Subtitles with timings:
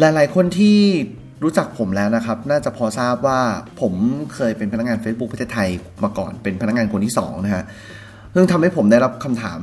[0.00, 0.78] หลาย ๆ คนที่
[1.42, 3.40] รู้จักผมแล้วนะครับ น่าจะพอทราบว่า
[3.80, 3.94] ผม
[4.34, 5.68] เคยเป็นพนักงาน Facebook ประเทศไทย
[6.04, 7.64] มาก่อน เป็นพนักงานคนที่2นะฮะ
[8.34, 9.60] ซึ่งทำให้ผมได้รับคำถาม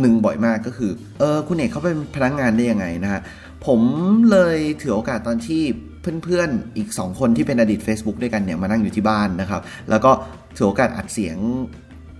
[0.00, 3.20] หนึ่งบ่อยมากก็คือ เออคุณเอกเขาเป็นพนักงานได้ยังไงนะฮะ
[3.66, 3.80] ผม
[4.30, 5.62] เลยถือโอกาสตอนที่
[6.24, 9.60] เพื่อนๆ อีก 2 คนที่เป็นอดีต Facebook ด้วยกันเนี่ยมานั่งอยู่ที่บ้านนะครับ
[9.90, 10.10] แล้วก็
[10.56, 11.36] ถือโอกาสอัดเสียง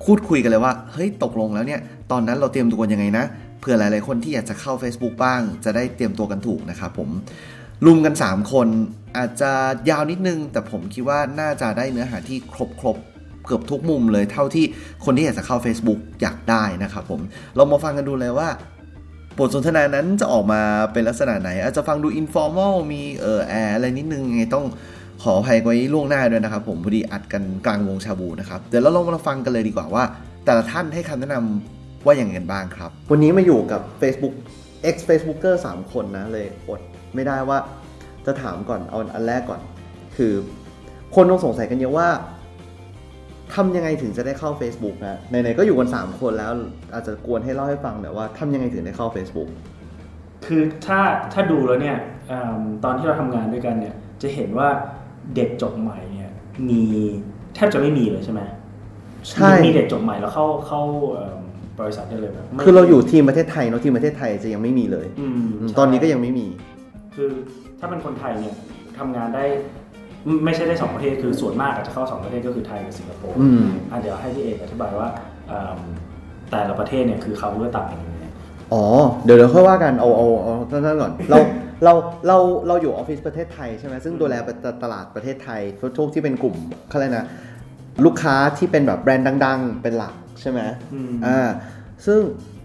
[0.05, 1.81] พูดคุยกันเลยว่า เฮ้ยตกลงแล้วเนี่ย
[2.11, 3.25] ตอนนั้นเราเตรียมตัวกันยังไงนะ
[3.65, 7.11] ผื่อหลาย ๆ คนที่อยากจะเข้า Facebook บ้าง จะได้เตรียมตัวกันถูกนะครับผม
[7.87, 8.69] รุมกัน 3 คน
[9.17, 9.53] อาจจะ
[9.91, 12.97] ยาวนิดนึง แต่ผมคิดว่าน่าจะได้เนื้อหาที่ครบครบ
[13.47, 14.65] เกือบทุกมุมเลยเท่าที่
[15.05, 17.21] คนที่อยากจะเข้า Facebook อยากได้นะครับผม
[17.57, 18.49] เรามาฟังกันดูเลยว่า
[19.39, 20.61] บทสนทนานั้นจะออกมา
[20.93, 24.67] เป็นลักษณะไหน อาจจะฟังดู informal มีเออแอร์อะไรนิดนึงไงต้อง
[25.23, 30.05] ขออภัยไว้ล่วงหน้าด้วยนะครับผมพอดีอัดกันกลางวงชาบูนะครับ เดี๋ยวเราลองมาฟังกันเลยดีกว่าว่า
[30.45, 34.35] แต่ละท่านให้คำแนะนำ ว่าอย่างไรกันบ้างครับ วันนี้มาอยู่กับ Facebook
[34.89, 36.81] ex Facebooker 3 คนนะเลยอด
[37.15, 37.59] ไม่ได้ว่า
[38.27, 39.61] จะถามก่อนเอาอันแรกก่อน
[40.17, 40.33] คือ
[41.15, 42.09] คนต้องสงสัยกันเยอะว่า
[43.55, 46.53] ทำยังไงถึงจะได้เข้า Facebook นะไหนๆก็อยู่กัน 3 คนแล้ว
[46.93, 49.49] อาจจะกวนให้เล่าให้ฟังหน่อยว่าทำยังไงถึงได้เข้า Facebook
[50.47, 51.01] คือถ้า
[51.33, 51.99] ถ้าดูแล้วเนี่ย
[52.31, 52.33] อ
[52.85, 54.69] ตอนที่เราทำงานด้วยกันเนี่ยจะเห็นว่า
[55.37, 56.33] เด็กจบใหม่เนี่ย
[56.69, 56.83] มี
[57.55, 58.43] แทบจะไม่มีเลยใช่ไหม
[59.29, 61.44] ใช่มีเด็กจบใหม่แล้วเข้าเข้าเอิ่ม
[61.81, 66.47] บริษัทได้เลยแบบไม่คือเราอยู่ทีมประเทศไทยเนาะทีมประเทศไทยจะยังไม่มีเลย อืมอืมใช่ตอนนี้ก็ยังไม่มี
[67.15, 67.31] คือ
[67.81, 68.55] ถ้าเป็นคนไทยเนี่ย
[68.99, 69.45] ทำงานได้
[70.25, 75.09] ไม่ไม่ใช่ได้สองประเทศคือส่วนมากอาจจะเข้าสองประเทศก็คือไทยกับสิงคโปร์ อืม อะเดี๋ยวให้พี่เอกอธิบายว่า
[75.49, 75.81] เอิ่ม
[76.51, 78.27] แต่ละประเทศเนี่ยคือเขาเลือกต่างกันยังไง
[78.73, 78.85] อ๋อ
[79.25, 81.39] เดี๋ยวเดี๋ยวค่อยว่ากันเอาเอาเอาตั้งๆก่อน เรา
[81.85, 81.95] เรา
[82.27, 82.39] เรา
[82.69, 84.35] เราอยู่ออฟฟิศประเทศไทยใช่ไหมซึ่งดูแล
[84.83, 85.61] ตลาดประเทศไทย
[85.99, 86.55] ทุกที่เป็นกลุ่ม
[86.89, 87.27] เขาเรียกนะ
[88.05, 90.61] ลูกค้าที่เป็นแบบแบรนด์ดัง ๆ เป็นหลักใช่ไหม
[90.95, 91.49] อืมอ่า
[92.07, 92.21] ซึ่ง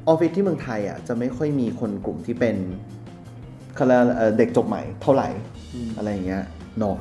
[0.07, 2.55] ออฟฟิศที่เมืองไทยอะจะไม่ค่อยมีคนกลุ่มที่เป็น
[3.75, 5.27] เขาเรียกเอ่อเด็กจบใหม่เท่าไหร่
[5.73, 6.43] อืมอะไรอย่างเงี้ย
[6.79, 6.95] เนาะ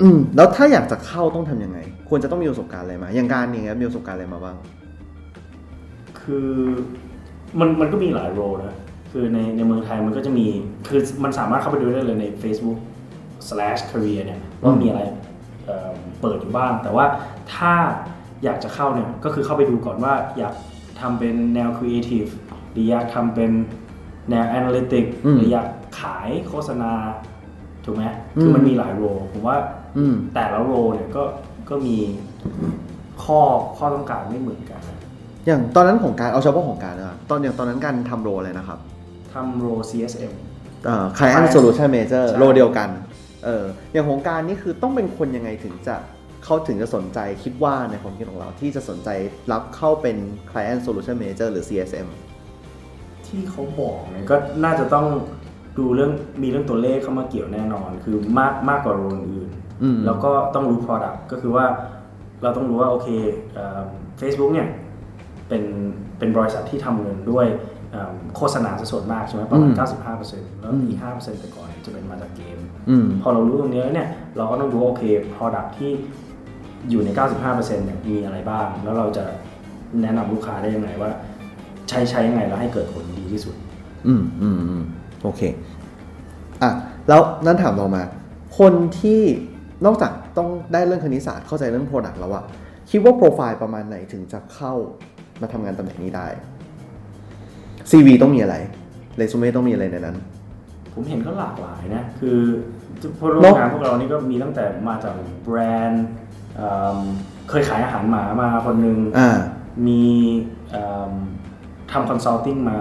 [0.00, 4.56] อืมแล้วถ้าอยากจะเข้าต้องทำยังไง ควรจะต้องมีประสบการณ์อะไรมา อย่างการอย่างเงี้ยมีประสบการณ์อะไรมาบ้าง
[6.20, 6.50] คือ
[7.60, 8.76] มันมันก็มีหลายโรนะ
[9.10, 10.46] คือในในเมืองไทยมันก็จะมี
[10.88, 12.78] คือมันสามารถเข้าไปดูได้เลยใน Facebook
[13.48, 15.02] slash career เนี่ยว่ามีอะไร
[15.66, 15.90] เอ่อ
[16.20, 17.04] เปิดอยู่บ้าง แต่ว่า
[17.54, 17.72] ถ้า
[18.44, 20.54] อยากจะเข้าเนี่ยก็คือเข้าไปดูก่อนว่าอยาก
[21.00, 22.30] ทำเป็นแนว creative
[22.72, 23.50] หรืออยากทำเป็น
[24.30, 25.68] แนว analytic อืมหรืออยาก
[26.00, 26.92] ขายโฆษณา
[27.84, 28.02] ถูกไหม
[28.40, 29.56] คือมันอืมมีหลายโรผมว่า
[29.98, 31.24] อืม แต่ละโรเนี่ยก็
[31.68, 31.96] ก็มี
[33.24, 33.40] ข้อ
[33.76, 34.98] ข้อต้องการไม่เหมือนกันนะ
[35.46, 38.78] อย่างตอนนั้นของการเอาเฉพาะของการนะครับตอนอย่างตอนนั้นการทำโรอะไรนะครับ
[39.34, 40.32] ทำโร CSM
[40.84, 42.88] เอ่อ Client Solution Manager ใช่ โรเดียวกัน
[43.44, 45.96] เอออย่างของการนี่คือต้องเป็นคนยังไงถึงจะ
[46.44, 49.08] เขาถึงจะสนใจคิดว่าในความคิดของเราที่จะสนใจ
[49.52, 50.16] รับเข้าเป็น
[50.50, 52.08] Client Solution Manager หรือ CSM
[53.26, 55.06] ที่เขาบอกเนี่ยก็น่าจะต้อง
[55.78, 56.12] ดูเรื่อง
[56.42, 59.50] มีเรื่องตัวเลขเข้ามาเกี่ยวแน่นอน คือมากมากกว่าโรนอื่น
[59.82, 61.64] อืมแล้วก็ต้องรู้ Product ก็คือว่า
[62.42, 63.08] เราต้องรู้ว่า โอเค
[64.18, 64.68] เฟซบุ๊กเนี่ย
[65.48, 65.62] เป็น
[66.18, 67.46] เป็นบริษัทที่ทำเงินด้วย
[67.92, 69.76] เอิ่มโฆษณาซะส่วนมากใช่ไหมประมาณอืม
[70.20, 72.58] 95%แล้วอีก5%แต่ก่อนจะเป็นมาจากเกม
[72.90, 75.92] อืมพอเรารู้ตรงนี้แล้วเนี่ย เราก็ต้องรู้ว่าโอเค Product ที่
[76.90, 77.08] อยู่ใน
[77.48, 79.24] 95%เนี่ยมีอะไรบ้าง แล้วเราจะ
[80.02, 81.10] แนะนำลูกค้าได้ยังไงว่า
[81.88, 83.54] ใช้ใช้ยังไงแล้วให้เกิดผลดีที่สุด
[84.06, 84.84] อืมอืมอืม
[85.22, 85.40] โอเค
[86.62, 86.70] อะ
[87.08, 88.02] แล้วนั่นถามเรามา
[88.58, 89.20] คนที่
[89.86, 92.44] นอกจากต้องได้เรื่องคณิตศาสตร์เข้าใจเรื่อง Product แล้วอะ
[92.90, 94.74] คิดว่าโปรไฟล์ประมาณไหนถึงจะเข้า
[95.40, 96.26] มาทำงานตำแหน่งนี้ได้
[97.90, 98.56] CV ต้องมีอะไร
[99.16, 100.16] เรซูเม่ต้องมีอะไรในนั้น
[100.94, 102.38] ผมเห็นก็หลากหลายนะ คือ
[103.18, 105.14] พวกร่วเนมอะงานพวกเรานี่ก็มีตั้งแต่มาจาก
[105.44, 105.58] แบร
[105.88, 106.06] นด์
[106.58, 106.98] เอิ่ม
[107.50, 109.30] เคยขายอาหารหมามาคนหนึ่งอ่า
[109.86, 110.02] มี
[110.70, 111.12] เอิ่ม
[111.92, 112.78] ทำ consulting มา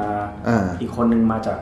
[0.48, 1.60] อ่าอีกคนหนึ่งมาจาก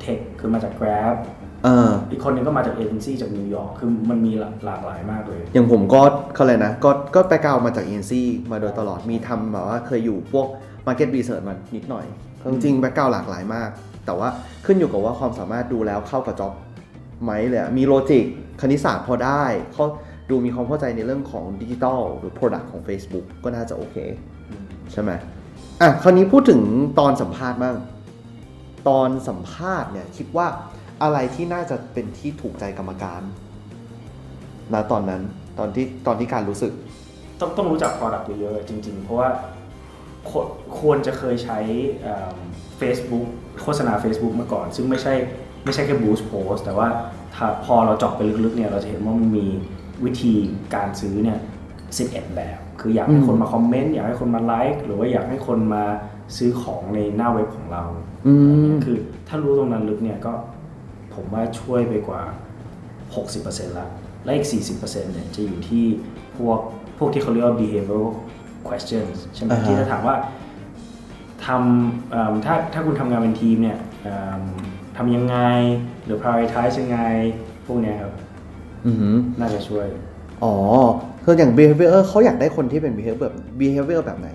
[0.00, 1.16] tech คือมาจาก Grab
[1.64, 4.32] เอออีกคนหนึ่งก็มาจากเอเจนซี่จากนิวยอร์กคือมันมี
[4.66, 6.02] หลากหลายมากเลย อย่างผมก็
[6.34, 8.12] เขาเลยนะ ก็ก็ไปกาวมาจาก ENC
[8.50, 10.46] มาโดยตลอดมีทำแบบว่าเคยอยู่พวก
[10.86, 12.04] Market Research มานิดหน่อย
[12.52, 13.70] จริงๆ background หลากหลายมาก
[14.06, 14.28] แต่ว่า
[14.66, 16.52] ขึ้นอยู่กับว่าความสามารถดูแล้วเข้ากับ job
[17.22, 18.24] ไหมเลยอะมี logic
[18.60, 19.84] คณิตศาสตร์พอได้เขา
[20.30, 23.96] ดูมีความเข้าใจในเรื่องของดิจิทัลหรือ Product ของ Facebook ก็น่าจะโอเค
[24.92, 25.10] ใช่ไหม
[25.80, 26.60] อะคราวนี้พูดถึง
[26.98, 27.76] ตอนสัมภาษณ์บ้าง
[28.88, 30.46] ตอนสัมภาษณ์เนี่ยคิดว่า
[31.02, 33.22] อะไรที่น่าจะเป็นที่ถูกใจกรรมการ
[34.72, 35.22] ณตอนนั้น
[35.58, 36.72] ตอนที่ตอนที่การรู้สึก
[37.40, 39.28] ต้องต้องรู้จัก Product เยอะๆจริง ๆ เพราะว่า
[40.28, 40.46] ควร
[40.78, 41.58] ควรจะเคยใช้
[42.02, 42.30] เอ่อ
[42.80, 43.26] Facebook
[43.62, 45.14] โฆษณา Facebook มาก่อน ซึ่งไม่ใช่
[45.64, 46.88] ไม่ใช่แค่ boost post แต่ว่า
[47.34, 49.46] ถ้าพอเราเจาะไปลึกๆเนี่ยเราจะเห็นว่ามันมี
[50.04, 50.34] วิธี
[50.74, 51.38] การซื้อเนี่ย
[51.86, 55.84] 11 แบบ คืออยากให้อืมคนมาคอมเมนต์อยากให้คนมาไลค์หรือว่าอยากให้คนมา
[56.36, 57.84] ซื้อของในหน้าเว็บของเรา
[58.26, 58.98] อืมอะไรเงี้ยคือ
[59.28, 60.32] ถ้ารู้ตรงนั้นลึกเนี่ยก็
[61.14, 62.22] ผมว่าช่วยไปกว่า
[63.20, 63.86] 60%ละ
[64.24, 64.46] และอีก
[64.80, 65.84] 40%เนี่ยจะอยู่ที่
[66.36, 66.58] พวก
[66.98, 68.08] พวกที่เขาเรียกว่า behavioral
[68.68, 70.16] questions ใช่ไหมอ่าฮะที่จะถามว่า
[71.46, 74.42] ทำเอิ่มถ้าถ้าคุณทำงานเป็นทีมเนี่ยเอิ่ม
[74.96, 75.36] ทำยังไง
[76.04, 77.00] หรือ prioritize ยังไง
[77.66, 78.12] พวกเนี้ยครับ
[78.86, 79.86] อือหือน่าจะช่วย
[80.44, 80.54] อ๋อ
[81.24, 84.28] คืออย่าง behavior เขาอยากได้คนที่เป็น behavior แบบ behavior แบบไหน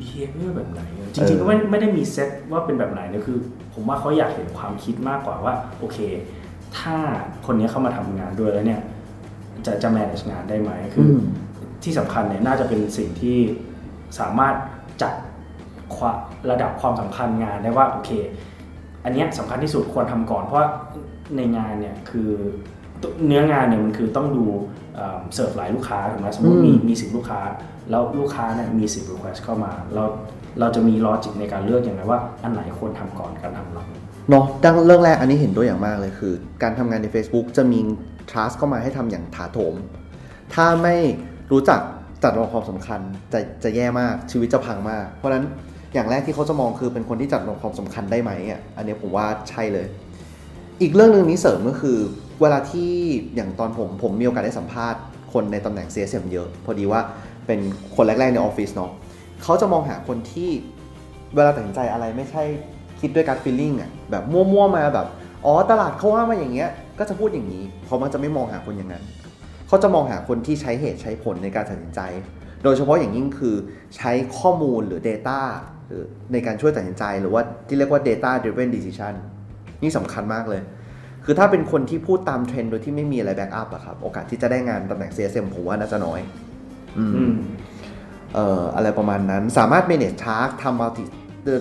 [0.00, 3.38] behavior แบบไหนอะจริงๆก็ไม่ไม่ได้มีเซตว่าเป็นแบบไหนนะคือ
[3.74, 5.98] ผมว่าเขาอยากเห็นความคิดมากกว่าว่า โอเค
[6.78, 6.96] ถ้า
[7.46, 8.80] คนนี้เข้ามาทำงานด้วยแล้วเนี่ย
[9.66, 11.24] จะจะ manage งานได้ไหมคืออม
[11.84, 13.38] ที่สำคัญเนี่ยน่าจะเป็นสิ่งที่
[14.18, 14.54] สามารถ
[15.02, 15.14] จัด
[15.96, 16.16] ความ
[16.50, 18.10] ระดับความสำคัญงานได้ว่าโอเค
[19.04, 20.68] อันเนี้ยสำคัญที่สุดควรทำก่อนเพราะว่า
[21.36, 22.30] ในงานเนี่ยคือ
[23.26, 24.44] เนื้องานเนี่ยมันคือต้องดู
[24.96, 27.40] เอ่อเสิร์ฟหลายลูกค้าถูกไหมสมมติมีอืมมีสิบลูกค้า
[27.90, 30.04] แล้วลูกค้าเนี่ยมีสิบ request เข้ามา เรา
[30.60, 33.88] เราจะมีลอจิกในการเลือกอย่างไรว่าอันไหนควรทำก่อนการทำหลัง
[34.30, 37.78] เนาะดังเรื่องแรกอันนี้เห็นด้วยอย่างมากเลยคือ การทำงานใน Facebook จะมี
[38.30, 39.74] ทรัสเข้ามาให้ทำอย่างถาโถม
[40.54, 40.96] ถ้าไม่
[41.52, 41.80] รู้จัก
[42.22, 43.00] จัดรองความสำคัญ
[43.32, 45.44] จะจะแย่มากชีวิตจะพังมาก เพราะฉะนั้น
[45.94, 49.86] อย่างแรกที่เขาจะมองคือเป็นคนที่จัดรองความสำคัญได้ไหมอะอันนี้ผมว่าใช่เลย
[50.82, 51.98] อีกเรื่องหนึ่งนี้เสริมก็คือ
[52.40, 52.90] เวลาที่
[53.34, 55.00] อย่างตอนผมผมมีโอกาสได้สัมภาษณ์
[55.32, 57.00] คนในตำแหน่ง CSM เยอะ พอดีว่า
[57.46, 57.60] เป็น
[57.96, 58.90] คนแรก ๆ ในออฟฟิศเนาะ
[59.42, 60.50] เขาจะมองหาคนที่
[61.34, 62.42] เวลาตัดสินใจอะไรไม่ใช่
[63.00, 65.06] คิดด้วยการฟีลลิ่งอะแบบมั่วๆมาแบบ
[65.44, 69.04] อ๋อตลาดเขาว่ามาอย่างเงี้ยก็จะพูดอย่างนี้เขามันจะไม่มองหาคนอย่างนั้น
[69.68, 72.00] เขาจะมองหาคนที่ใช้เหตุใช้ผลในการตัดสินใจ
[72.62, 73.54] โดยเฉพาะอย่างยิ่งคือ
[73.96, 75.40] ใช้ข้อมูลหรือ Data
[75.86, 76.02] หรือ
[76.32, 79.14] ในการช่วยตัดสินใจ หรือว่าที่เรียกว่า data driven decision
[79.82, 80.62] นี่สำคัญมากเลย
[81.24, 86.20] คือถ้าเป็นคนที่พูดตามเทรนด์โดยที่ไม่มีอะไร back up อะครับ โอกาสที่จะได้งานตำแหน่ง CSM ผมว่าน่าจะน้อย
[86.98, 87.34] อืมอืม
[88.34, 91.04] เอ่ออะไรประมาณนั้น สามารถ manage task ทำ multi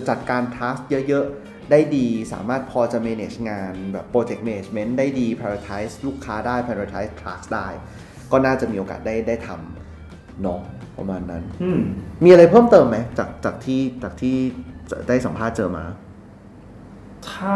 [0.10, 7.68] จัดการ task เยอะๆ ได้ดี สามารถพอจะ manage งานแบบ project management ได้ดี prioritize ลูกค้าได้ prioritize task ได้
[8.32, 10.62] ก็น่าจะมีโอกาสได้ได้ทำเนาะ
[10.98, 11.82] ประมาณนั้นอืม
[12.24, 14.36] มีอะไรเพิ่มเติมไหมจากจากที่จากที่
[15.08, 15.86] ได้สัมภาษณ์เจอมา
[17.30, 17.56] ถ้า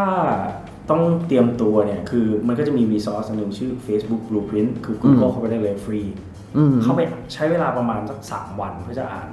[0.89, 6.01] ต้องเตรียมตัวเนี่ย คือมันก็จะมี resource อันหนึ่งชื่อ Facebook Blueprint คือ Google เข้าไปได้เลยฟรี
[6.57, 7.01] อืมเข้าไป
[7.33, 9.27] ใช้เวลาประมาณสักสามวันเพื่อจะอ่าน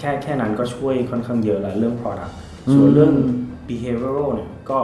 [0.00, 2.32] แค่แค่นั้นก็ช่วยค่อนข้างเยอะแล้วเรื่อง product
[2.74, 3.12] ส่วนเรื่อง
[3.68, 4.78] behavioral เนี่ยก็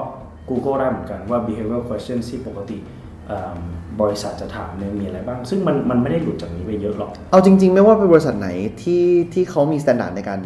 [0.48, 2.78] Google ได้เหมือนกันว่า behavioral questions ที่ปกติ
[3.26, 3.58] เอิ่ม
[4.00, 8.48] บริษัทจะถามเนี่ยมีอะไรบ้าง ซึ่งมันมันไม่ได้หลุดจากนี้ไปเยอะหรอก เอาจริง ๆ ไม่ว่าเป็นบริษัทไหน
[8.82, 9.04] ที่
[9.34, 10.40] ที่เขามีมาตรฐานในการ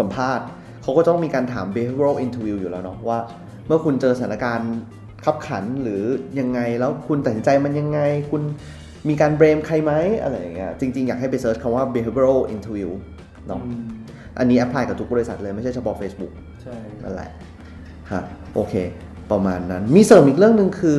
[0.00, 0.44] สัมภาษณ์
[0.82, 3.18] เขาก็ต้องมีการถาม behavioral interview อยู่แล้วเนาะว่า
[3.66, 4.72] เมื่อคุณเจอสถานการณ์
[5.24, 6.02] ขับขันหรือ
[6.40, 8.00] ยังไงแล้วคุณตัดสินใจมันยังไง
[8.30, 8.42] คุณ
[9.08, 9.92] มีการ blame ใครไหม
[10.22, 12.90] อะไรอย่างเงี้ยจริง ๆ อยากให้ไปเซิร์ชคำว่า behavioral interview
[13.46, 13.60] เนาะ
[14.38, 16.32] อันนี้ apply กับทุกบริษัทเลยไม่ใช่เฉพาะ Facebook
[16.62, 17.30] ใช่นั่นแหละ
[18.12, 18.22] ฮะ
[18.54, 18.74] โอเค
[19.30, 20.96] ประมาณนั้น มีเสริมอีกเรื่องหนึ่งคือ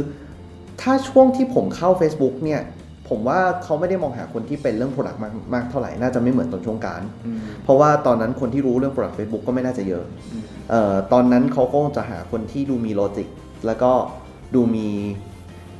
[0.81, 2.61] ถ้าช่วงที่ผมเข้า Facebook เนี่ย
[3.09, 10.03] ผมว่าเขาไม่ได้มองหาคนที่เป็นเรื่อง Product มากมากเท่าไหร่ น่าจะไม่เหมือนตอนช่วงกลารอืมเพราะว่าตอนนั้นคนที่รู้เรื่อง Product Facebook ก็ไม่น่าจะเยอะ
[10.33, 13.27] อืมเอ่อตอนนั้นเขาก็จะหาคนที่ดูมี logic
[13.65, 13.91] แล้วก็
[14.55, 14.87] ดูมี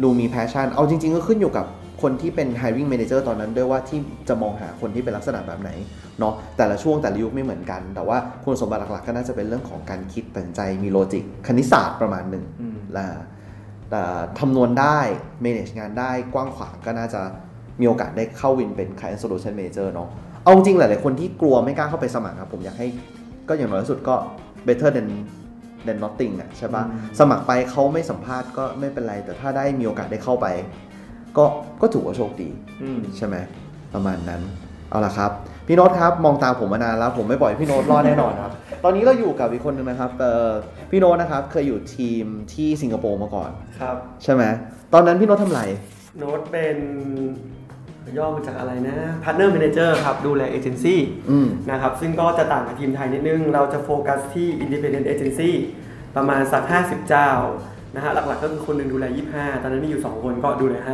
[0.04, 1.68] ดูมี passion เอาจริง ๆ ก็ขึ้นอยู่กับ
[2.02, 4.00] คนที่เป็น hiring manager ตอนนั้นด้วยว่าที่
[4.30, 5.70] จะมองหาคนที่เป็นลักษณะแบบไหน
[6.20, 13.06] เนาะแต่ละช่วงแต่ละยุคไม่เหมือนกัน แต่ว่าคุณสมบัติหลักๆ ก็น่าจะเป็นเรื่องของการคิดตัดสินใจมีโลจิกคณิตศาสตร์ประมาณหนึ่งอืมและ
[13.96, 14.06] แต่
[14.40, 15.00] คำนวณได้
[15.44, 17.22] manage งานได้กว้างขวางก็น่าจะ
[17.80, 20.10] มีโอกาสได้เข้าวินเป็น client solution manager เนาะ
[20.44, 22.88] เอาจริงๆหลาย ๆ คนที่กลัวไม่กล้าเข้าไปสมัครครับผมอยากให้
[23.50, 24.16] ก็อย่างน้อยที่สุดก็
[24.68, 25.10] better than
[25.86, 26.84] than nothing อะใช่ปะ
[27.20, 30.48] สมัครไปเขาไม่สัมภาษณ์ก็ไม่เป็นไร แต่ถ้าได้มีโอกาสได้เข้าไป
[31.38, 31.46] ก็
[31.82, 32.50] ก็ถือว่าโชคดี
[32.84, 33.36] อืมใช่ไหม
[33.94, 34.42] ประมาณนั้น
[34.90, 35.32] เอาละครับ
[35.68, 38.52] พี่โน้ตครับมองตาผมมานานแล้ว ผมไม่ปล่อยพี่โน้ตรอดแน่นอนครับ
[38.84, 40.50] ตอนนี้เราอยู่กับอีกคนหนึ่งนะครับเอ่อ
[40.92, 44.44] พี่โน้ตนะครับเคยอยู่ทีมที่สิงคโปร์มาก่อน ครับใช่ไหม
[44.94, 45.64] ตอนนั้นพี่โน้ตทำอะไร
[46.20, 46.78] โน้ตเป็น
[48.18, 55.50] ย่อมาจากอะไรนะ Partner Manager ครับ ดูแลเอเจนซี่อืม นะครับ ซึ่งก็จะต่างกับทีมไทยนิดนึง เราจะโฟกัสที่ Independent Agency
[56.16, 57.30] ประมาณสัก 50 เจ้า
[57.96, 59.06] นะฮะหลักๆก็คือคนหนึ่งดูแล
[59.36, 60.94] 25 ตอนนั้นมีอยู่ 2 คนก็ดูแล อื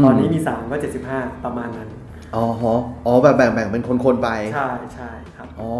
[0.00, 0.76] ม 50 ตอนนี้มี 3 ก็
[1.10, 1.88] 75 ประมาณนั้น
[2.36, 5.72] อ๋อฮะอ๋อแบบแบ่งแบ่งเป็นคนๆไป ใช่ใช่ครับ อ๋อ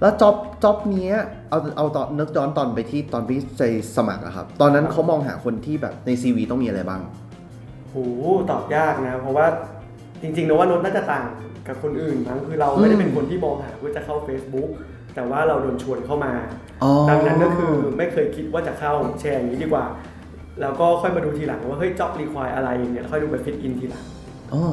[0.00, 1.16] แล้วจ็อบจ็อบเนี้ย
[1.50, 3.62] เอาเอาตอนนึกย้อนตอนไปที่ตอนพี่ใจ
[3.96, 7.00] สมัครอะครับ ตอนนั้นเขามองหาคนที่แบบใน CV ต้องมีอะไรบ้าง
[7.88, 7.94] โห
[8.50, 9.46] ตอบยากนะ เพราะว่า
[10.22, 11.24] จริงๆนะว่าโน้ตน่าจะต่าง
[11.66, 14.70] กับคนอื่นมั้งคือเราไม่ได้เป็นคนที่มองหาเพื่อจะเข้า Facebook
[15.14, 16.32] แต่ว่าเราโดนชวนเข้ามา
[16.82, 19.84] อ๋อ ดังนั้นก็คือไม่เคยคิดว่าจะเข้าแชร์อย่างนี้ดีกว่า
[20.60, 24.04] แล้วก็ค่อยมาดูทีหลังว่าเฮ้ยจ็อบรีควายอะไรเนี่ยแล้วค่อยดูไปฟิตอินทีหลัง
[24.52, 24.72] อ๋อ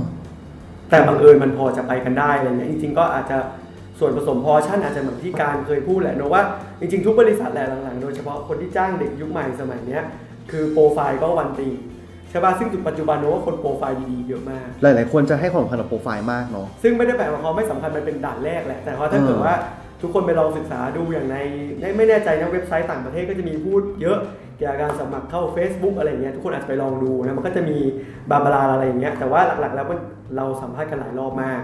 [0.91, 3.37] แต่บังเอิญมันพอจะไปกันได้อะไรเงี้ยจริง ๆ ก็อาจจะ
[3.99, 6.41] ส่วนผสมพอชั่นอาจจะเหมือนที่การเคยพูดแหละเนอะว่า
[6.79, 10.01] จริง ๆ ทุกบริษัทแหละหลังๆ โดยเฉพาะคนที่จ้างเด็กยุคใหม่สมัยเนี้ย
[10.51, 11.71] คือโปรไฟล์ก็ one thing
[12.29, 19.55] ใช่ป่ะซึ่งจุดปัจจุบันโน้ตว่าคนโปรไฟล์ดีๆเยอะมาก หลาย ๆ คนจะให้ความสำคัญกับโปรไฟล์มากเนาะ ซึ่งไม่ได้แปลว่าเขาไม่สำคัญมันเป็นด่านแรกแหละแต่ว่าถ้าเกิดเออว่า
[20.01, 21.37] ทุกคนไปลองศึกษาดูอย่างใน
[21.81, 24.17] ในไม่แน่ใจนะเว็บไซต์ต่างประเทศก็จะมีพูดเยอะ
[24.61, 27.77] เกี่ยวกับการสมัครเข้า Facebook อะไรเงี้ยทุกคนอาจจะไปลองดูนะมันก็จะมี
[28.31, 29.99] บาบาราอะไรอย่างเงี้ยแต่ว่าหลักๆแล้วมัน
[30.35, 31.59] เราสัมภาษณ์กันหลายรอบมาก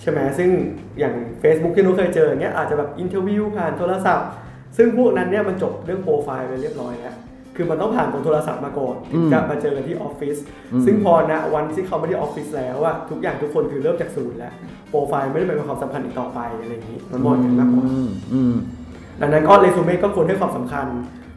[0.00, 0.50] ใช่ไหมซึ่ง
[0.98, 4.28] อย่าง Facebook ที่โน้ตเคยเจออย่างเงี้ยอาจจะแบบ interview ผ่านโทรศัพท์
[4.76, 7.16] ซึ่งพวกนั้นเนี่ยมันจบเรื่องโปรไฟล์ไปเรียบร้อยแล้ว
[7.56, 10.36] คือมันต้องผ่านตรงโทรศัพท์มาก่อนถึงจะมาเจอกันที่ออฟฟิศ
[10.72, 14.52] อืมซึ่งพอนะวันที่เขามาที่ออฟฟิศแล้วอะทุกอย่างทุกคนคือเริ่มจากศูนย์แล้ว
[14.90, 18.54] โปรไฟล์ไม่ได้เป็นความสำคัญอีกต่อไปอะไรอย่างนี้มันมองกันมากกว่าอืมอืม
[19.20, 20.86] ดังนั้นก็เรซูเม่ก็ควรให้ความสำคัญ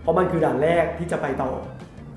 [0.01, 1.51] เพราะมันคือด่านแรกที่จะไปต่อ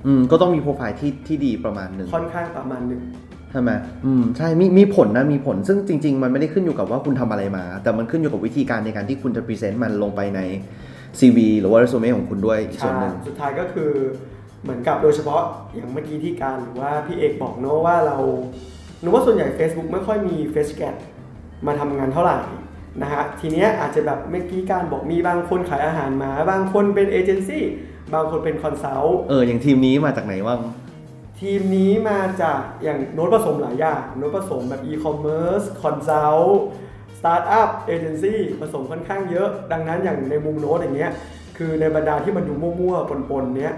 [0.07, 3.03] อืมก็ต้องมีโปรไฟล์ที่ที่ดีประมาณหนึ่งค่อนข้างประมาณหนึ่ง
[3.51, 3.71] ใช่ไหม
[4.07, 10.41] อืมใช่มีมีผลนะมีผลซึ่งจริง ๆ มันไม่ได้ขึ้นอยู่กับว่าคุณทำอะไรมา แต่มันขึ้นอยู่กับวิธีการในการที่คุณจะพรีเซนต์มันลงไปใน
[11.19, 13.91] CV หรือว่าเรซูเม่ของคุณด้วยอีกส่วนหนึ่งสุดท้ายก็คือ
[14.63, 15.43] เหมือนกับโดยเฉพาะ
[15.75, 18.17] อย่างเมื่อกี้ที่การหรือว่าพี่เอกบอกเนอะว่าเรา
[19.01, 20.95] หนูว่าส่วนใหญ่ Facebook ไม่ค่อยมี fresh grad
[21.67, 22.39] มาทำงานเท่าไหร่
[23.03, 27.65] นะฮะทีเนี้ยอาจจะแบบเมื่อกี้การบอกมีบางคนขายอาหารหมา บางคนเป็นเอเจนซี่
[28.15, 30.61] บางคนเป็น consultเอออย่างทีมนี้มาจากไหนบ้าง
[31.41, 36.61] ทีมนี้มาจากอย่างโน้ตผสมหลายอย่างโน้ตผสมแบบอีคอมเมิร์ซ consult
[37.19, 41.13] สตาร์ทอัพเอเจนซี่ผสมค่อนข้างเยอะ ดังนั้นอย่างในมุมโน้ตอย่างเงี้ย
[41.57, 43.73] คือในบรรดาที่มันดูมั่วๆปนๆเนี้ย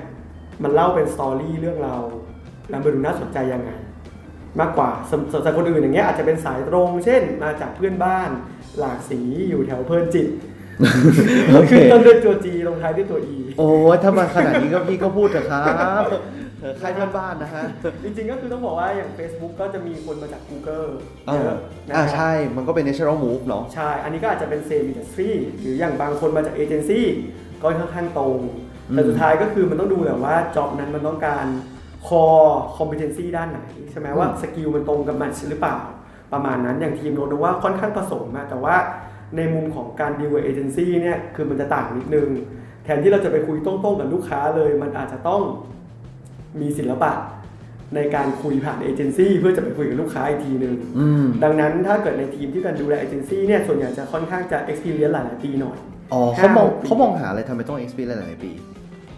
[0.63, 1.97] มันเล่าเป็น story เรื่องเรา
[2.69, 3.71] แล้วมันดูน่าสนใจยังไง
[4.61, 8.31] มากกว่าสำสำหรับคนอื่นอย่างเงี้ยอาจจะเป็นสายตรง เช่น มาจากเพื่อนบ้าน
[8.79, 10.29] หลากสีอยู่แถวเพลินจิต
[11.53, 15.63] โอเคขึ้นต้นด้วยตัว G ลงท้ายด้วยตัว E โอ้ยถ้ามาขนาดนี้ก็พี่ก็พูดเถอะครั
[16.03, 16.05] บ
[16.61, 16.87] เออใคร
[17.17, 17.65] บ้านๆนะฮะ
[18.05, 20.89] จริงๆก็คือต้องบอกว่าอย่าง Facebook ก็จะมีคนมาจาก Google
[21.29, 21.59] อ่าเยอะ
[21.89, 27.07] นะอ่าครับใช่ มันก็เป็น natural move เนาะใช่ อันนี้ก็อาจจะเป็น same industry หรืออย่างบางคนมาจากเอเจนซี่
[27.63, 28.39] ก็ค่อนข้างตรง
[28.95, 31.47] แต่อืมสุดท้ายก็คือมันต้องดูแหละว่า job นั้นมันต้องการ
[32.07, 33.61] core competency ด้านไหน
[33.91, 35.77] ใช่ไหมว่าสกิลมันตรงกับมันหรือเปล่า
[36.33, 38.77] ประมาณนั้นอย่างทีมโน้ตว่าค่อนข้างผสมอะแต่ว่า
[39.37, 42.29] ในมุมของการดีลกับเอเจนซี่เนี่ยคือมันจะต่างนิดนึง
[42.85, 45.43] แทนที่เราจะไปคุยตรงๆกับลูกค้าเลย มันอาจจะต้อง
[46.61, 47.13] มีศิลปะ
[47.95, 55.77] ในการคุยผ่านเอเจนซี่เพื่อจะไปคุยกับลูกค้าอีกทีหนึ่งอืมดังนั้นถ้าเกิดในทีมที่การดูแลเอเจนซี่เนี่ยส่วนใหญ่จะค่อนข้างจะ experience หลายๆปีหน่อย
[56.13, 58.53] อ๋อเขามองห้าหกปีเขามองหาอะไรทำไมต้อง experience หลายๆปี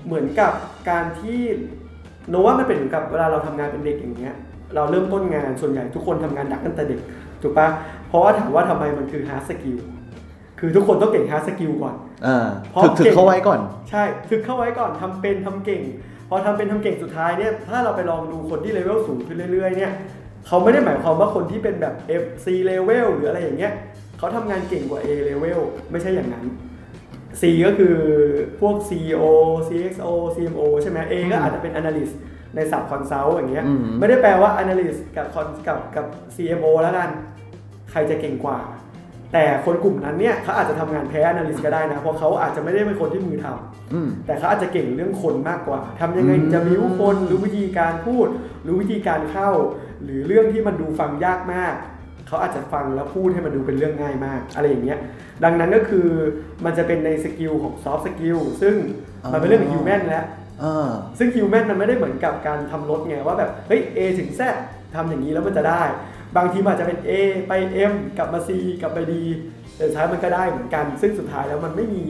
[0.07, 0.53] เหมือนกับ
[0.91, 1.41] การที่
[2.31, 4.35] โนว่ามันเป็นเหมือนกับเวลาเราทำงานเป็นเด็กอย่างเงี้ย
[4.75, 7.01] เราเริ่มต้นงานส่วนใหญ่ทุกคนทำงานดักตั้งแต่เด็ก
[7.43, 7.69] ถูกปะ
[8.09, 9.79] เพราะว่าถามว่าทำไมมันคือ hard skill
[10.59, 11.95] คือทุกคนต้องเก่ง hard skill ก่อน
[12.27, 15.83] อ่าเพราะถึกถึกเก่งเข้าไว้ก่อน ใช่ฝึกเข้าไว้ก่อนทำเป็นทำเก่ง
[16.29, 19.93] พอทำเป็นทำเก่งสุดท้ายเนี่ยถ้าเราไปลองดูคนที่เลเวลสูงขึ้นเรื่อยๆเนี่ย
[20.47, 21.95] เขาไม่ได้หมายความว่าคนที่เป็นแบบ
[22.25, 23.73] FC level หรืออะไรอย่างเงี้ย
[24.19, 26.45] เขาทำงานเก่งกว่า A level ไม่ใช่อย่างนั้น
[27.41, 27.97] C ก็คือ
[28.61, 29.25] พวก CEO
[29.69, 32.15] CXO CMO ใช่ไหม A ก็อาจจะเป็น analyst
[32.57, 37.11] ในสับ consult อย่างเงี้ยอืมไม่ได้แปลว่า analyst กับ con- กับกับ CMO แล้วกัน
[37.91, 38.59] ใครจะเก่งกว่า
[39.33, 48.29] แต่คนกลุ่มนั้นเนี่ยเขาอาจจะทำงานแพ้ analyst ก็ได้นะ เพราะเขาอาจจะไม่ได้เป็นคนที่มือทำอืมแต่เขาอาจจะเก่งเรื่องคนมากกว่าทำยังไงถึงจะบิ้วคนรู้วิธีการพูด
[48.67, 49.51] รู้วิธีการเข้า
[50.05, 51.75] หรือเรื่องที่มันดูฟังยากมาก
[52.29, 54.99] เขาอาจจะฟังแล้วพูดให้มันดูเป็นเรื่องง่ายมาก อะไรอย่างเงี้ย
[55.45, 56.09] ดังนั้นก็คือ
[56.65, 58.75] มันจะเป็นใน skill ของ soft skill ซึ่ง
[59.33, 60.25] มันเป็นเรื่องของ human แล้ว
[60.63, 64.41] อ่าซึ่ง human มันไม่ได้เหมือนกับการทำรถไงว่าแบบเฮ้ย A ถึง Z
[64.95, 65.83] ทำอย่างนี้แล้วมันจะได้
[66.37, 67.11] บางทีมันอาจจะเป็น A
[67.49, 67.53] ไป
[67.91, 69.15] M กลับมา C กลับไป D
[69.77, 72.05] แต่สุดท้ายมันก็ได้เหมือนกัน ซึ่งสุดท้ายแล้วมันไม่มี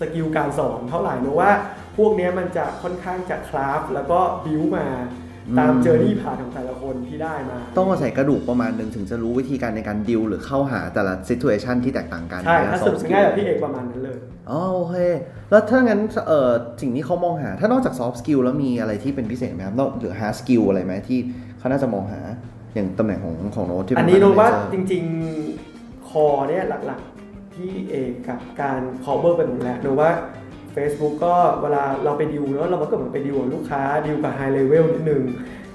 [0.00, 1.50] skill การสอนเท่าไหร่นะว่า
[1.96, 4.86] พวกเนี้ยมันจะค่อนข้างจะ craft แล้วก็บิวมา
[5.58, 14.18] ตามอืม journey ผ่านของแต่ละคนที่ได้มา ต้องอาศัยกระดูกประมาณหนึ่งถึงจะรู้วิธีการในการดิวหรือเข้าหาแต่ละ situation ที่แตกต่างกันใช่นะถ้า soft สรุป skill ง่ายแบบพี่เอกประมาณนั้นเลย
[14.50, 14.96] อ๋อโอเค
[15.50, 21.18] แล้วถ้างั้นเอ่อสิ่งที่เขามองหา ถ้านอกจาก soft skill แล้วมีอะไรที่เป็นพิเศษไหมครับนอกหรือ hard skill อะไรไหมที่
[21.58, 22.20] เขาน่าจะมองหา
[22.74, 25.04] อย่างตำแหน่งของของโน้ตที่เป็อันนี้รู้ว่า manager จริง
[25.56, 30.10] ๆคอเนี่ยหลักๆ ที่เอกกับการ cover ไปหมดแล้วรู้ว่า
[30.76, 35.22] Facebook ก็เวลาเราไปดิวเนาะเราก็เหมือนไปดิวกับลูกค้าดิวกับ high level นิดนึง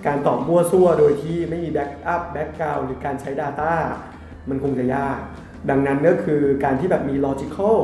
[0.05, 3.73] การตอบมั่วซั่วโดยที่ไม่มี back up back ground หรือการใช้ Data
[4.49, 5.19] มันคงจะยาก
[5.69, 7.77] ดังนั้นก็คือการที่แบบมี logical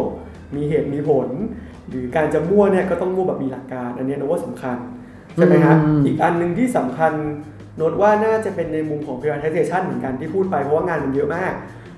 [0.56, 1.30] มีเหตุมีผล
[1.90, 4.78] หรือการจะมั่วเนี่ยก็ต้องมั่วแบบมีหลักการ อันเนี้ยนะว่าสำคัญ
[5.36, 7.14] ใช่ไหมฮะอืมอีกอันหนึ่งที่สำคัญ
[7.78, 11.54] โน้ตว่าน่าจะเป็นในมุมของ prioritization เหมือนกันที่พูดไปเพราะว่างานมันเยอะมาก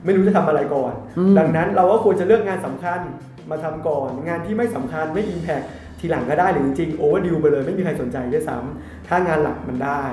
[0.05, 2.99] ไม่รู้จะทำอะไรก่อนอืมดังนั้นเราก็ควรจะเลือกงานสำคัญ
[3.49, 5.65] มาทำก่อน งานที่ไม่สำคัญไม่ impact
[5.99, 10.03] ทีหลังก็ได้หรือจริงๆ overdue ไปเลยไม่มีใครสนใจด้วยซ้ำถ้างานหลักมันได้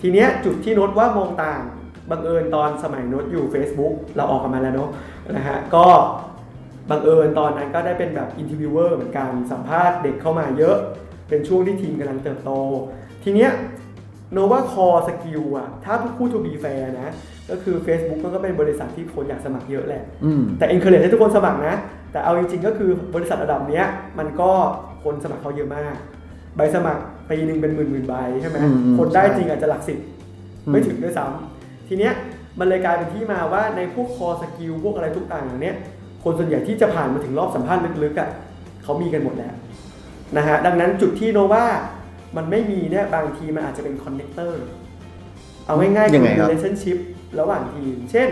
[0.00, 1.62] ทีเนี้ยจุดที่โน้ตว่ามองต่าง
[2.10, 4.90] บังเอิญตอนสมัยโน้ตอยู่ Facebook เราออกกันมาแล้วเนาะ
[5.32, 5.86] นะฮะก็
[6.90, 10.76] บังเอิญตอนนั้นก็ได้เป็นแบบ interviewer เหมือนกันสัมภาษณ์เด็กเข้ามาเยอะ
[11.28, 12.50] เป็นช่วงที่ทีมกำลังเติบโต
[13.22, 13.50] ทีเนี้ย
[14.34, 17.08] โน้ตว่า core skill อะถ้าพูด to be fair นะ
[17.50, 21.76] ก็คือ Facebook มันก็เป็นบริษัทที่คนอยากสมัครเยอะแหละอืมแต่ encourage ให้ทุกคนสมัครนะ
[22.12, 23.84] แต่เอาจริงๆก็คือบริษัทระดับเนี้ย
[24.18, 24.50] มันก็
[25.04, 25.94] คนสมัครเขาเยอะมาก
[26.56, 29.98] ใบสมัครปีหนึ่งเป็นหมื่นหมื่นๆใบใช่ไหมอืมอืมคนได้ใช่จริงอาจจะหลักสิบ
[30.66, 32.12] อืมไม่ถึงด้วยซ้ำทีเนี้ย
[32.58, 35.76] มันเลยกลายเป็นที่มาว่าในพวก core skill พวกอะไรทุกต่างอย่างเนี้ย
[36.24, 38.30] คนส่วนใหญ่ที่จะผ่านมาถึงรอบสัมภาษณ์ลึกๆอะ
[38.82, 39.54] เขามีกันหมดแล้ว
[40.36, 41.64] นะฮะดังนั้นจุดที่โน้ตว่า
[42.36, 44.62] มันไม่มีเนี่ยบางทีมันอาจจะเป็น connector
[45.66, 46.98] เอาง่ายๆยัคืงไงครับ relationship
[47.40, 48.28] ระหว่างทีม เช่น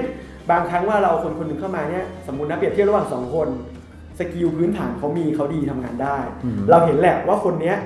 [0.51, 3.49] บางครั้งว่าเราคนคนหนึ่งเข้ามาเนี่ยสมมตินะเปรียบเทียบระหว่างสองคน
[4.19, 7.77] skill พื้นฐานเขามีเขาดีทำงานได้ อืม เราเห็นแหละว่าคนเนี้ย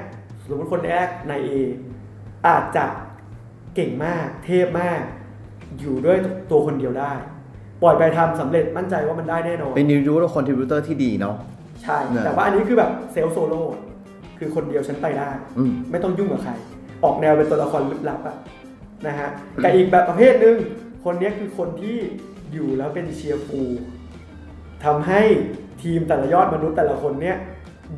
[0.42, 1.50] สมมติคนแรกในเอ
[2.46, 2.84] อาจจะ
[3.74, 5.00] เก่งมากเทพมาก
[5.80, 6.16] อยู่ด้วย
[6.50, 7.12] ตัวคนเดียวได้
[7.82, 11.36] ปล่อยไปทำสำเร็จมั่นใจว่ามันได้แน่นอน เป็น individual contributor ที่ดีเนาะ
[11.82, 13.62] ใช่เนี่ยแต่ว่าอันนี้คือแบบ self solo
[14.38, 16.52] คือคนเดียวฉันไปได้ อืม ไม่ต้องยุ่งกับใคร
[17.04, 18.36] ออกแนวเป็นตัวละครลึกลับอะ
[19.06, 19.28] นะฮะ
[19.62, 20.56] กับอีกแบบประเภทหนึ่ง
[21.04, 21.96] คนเนี้ยคือคนที่
[22.52, 23.70] อยู่แล้วเป็น cheerful
[24.84, 25.20] ทำให้
[25.82, 27.36] ทีมแต่ละยอดมนุษย์แต่ละคนเนี้ย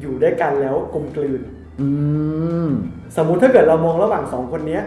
[0.01, 1.41] อยู่ด้วยกันแล้วกลมกลืน
[1.81, 1.89] อื
[2.67, 2.69] ม
[3.17, 4.83] สมมุติถ้าเกิดเรามองระหว่างสองคนเนี้ย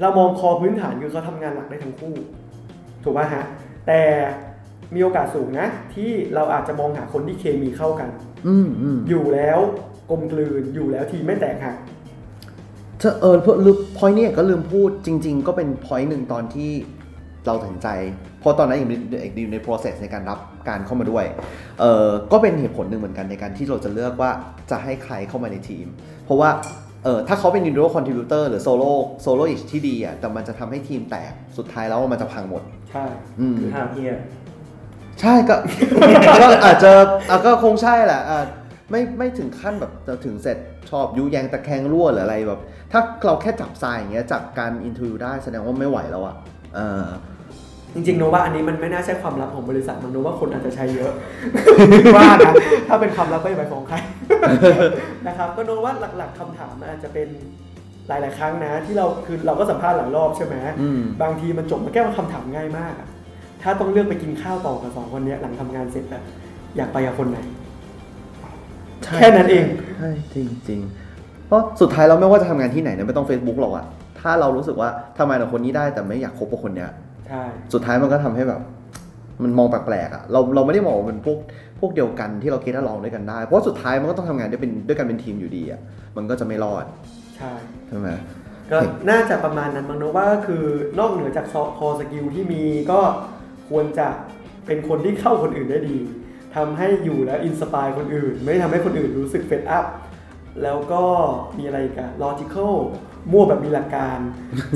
[0.00, 2.14] เรามองคอพื้นฐานคือเขาทำงานหลักได้ทั้งคู่
[3.02, 3.44] ถูกป่ะฮะ
[3.86, 4.00] แต่
[4.94, 8.08] มีโอกาสสูงนะ ที่เราอาจจะมองหาคนที่เคมีเข้ากัน
[8.46, 9.60] อืมอืมอยู่แล้ว
[10.10, 11.76] กลมกลืนอยู่แล้วทีมไม่แตกหัก
[12.98, 16.70] เธอเออเพื่อลืมพอยนี้ก็ลืมพูดจริง ๆ ก็เป็นพอยหนึ่งตอนที่
[17.46, 17.88] เราตัดสินใจ
[18.40, 18.94] เพราะตอนนั้นอยู่ใน
[19.42, 21.24] อยู่ใน process ในการรับการเข้ามาด้วย
[21.80, 24.30] เออก็เป็นเหตุผลหนึ่งเหมือนกันในการที่เราจะเลือกว่า
[24.70, 25.86] จะให้ใครเข้ามาในทีม
[26.24, 26.50] เพราะว่า
[27.04, 28.90] เออถ้าเขาเป็น individual contributor หรือ solo
[29.24, 33.04] solo ish ที่ดีอะแต่มันจะทำให้ทีมแตกสุดท้ายแล้วมันจะพังหมด ใช่
[33.40, 34.14] อืมคือห้ามเฮีย
[35.20, 35.54] ใช่ก็
[36.40, 36.92] ก็อาจจะ
[37.30, 38.40] อะก็คงใช่แหละอะ
[38.94, 40.58] ไม่ไม่ถึงขั้นแบบจะถึงเสร็จ
[40.90, 42.60] ชอบยุแยงตะแคงรั่วหรืออะไรแบบ
[42.92, 46.36] ถ้าเราแค่จับทรายอย่างเงี้ยจากการอินทวิวได้แสดงว่าไม่ไหวแล้วอะ
[46.74, 47.06] เออ
[47.94, 51.12] จริงๆโนว่าอันนี้มันไม่น่าใช่ความลับของบริษัทมันโนว่าคนอาจจะใช้เยอะ
[52.16, 52.54] ว่านะ
[52.88, 53.96] ถ้าเป็นความลับก็อย่าไปฟ้องใคร
[55.26, 57.28] นะครับก็โนว่าหลัก ๆคำถามมันอาจจะเป็น
[58.08, 63.08] หลาย ๆ ครั้งนะ ที่เราคือเราก็สัมภาษณ์หลายรอบใช่ไหมอืมบางทีมันจบมาแค่คำถามง่ายมากอะ
[63.62, 66.22] ถ้าต้องเลือกไปกินข้าวต่อกับสองคนเนี้ยหลังทำงานเสร็จอะ
[66.76, 67.63] อยากไปกับคนไหนใช่
[69.18, 69.66] แค่นั้นเอง
[69.98, 73.86] ใช่จริงจริงๆเพราะสุดท้ายเราไม่ว่าจะทำงานที่ไหนเนี่ยไม่ต้อง Facebook หรอกอะ
[74.20, 76.90] ถ้าเรารู้สึกว่าทำไมกับคนนี้ได้แต่ไม่อยากคบกับคนเนี้ย
[77.28, 78.60] ใช่สุดท้ายมันก็ทำให้แบบ
[79.42, 81.38] มันมองแปลกๆอะเราเราไม่ได้มองว่าเป็นพวก
[81.80, 85.80] พวกเดียวกันที่เราคิดว่าลองด้วยกันได้ เพราะสุดท้ายมันก็ต้องทำงานด้วยเป็นด้วยกันเป็นทีมอยู่ดีอะ
[86.16, 86.84] มันก็จะไม่รอด
[87.36, 87.52] ใช่
[87.88, 88.08] ใช่ไหม
[88.70, 88.78] ก็
[89.10, 90.64] น่าจะประมาณนั้นบางโน้ตว่าก็คือ
[90.98, 91.46] นอกเหนือจาก
[91.78, 93.00] core skill ที่มีก็
[93.68, 94.08] ควรจะ
[94.66, 95.96] เป็นคนที่เข้าคนอื่นได้ดี
[96.56, 99.86] ทำให้อยู่แล้ว inspire คนอื่น ไม่ทำให้คนอื่นรู้สึก fed up
[100.62, 101.02] แล้วก็
[101.58, 102.74] มีอะไรอีกัน logical
[103.32, 104.18] มั่วแบบมีหลักการ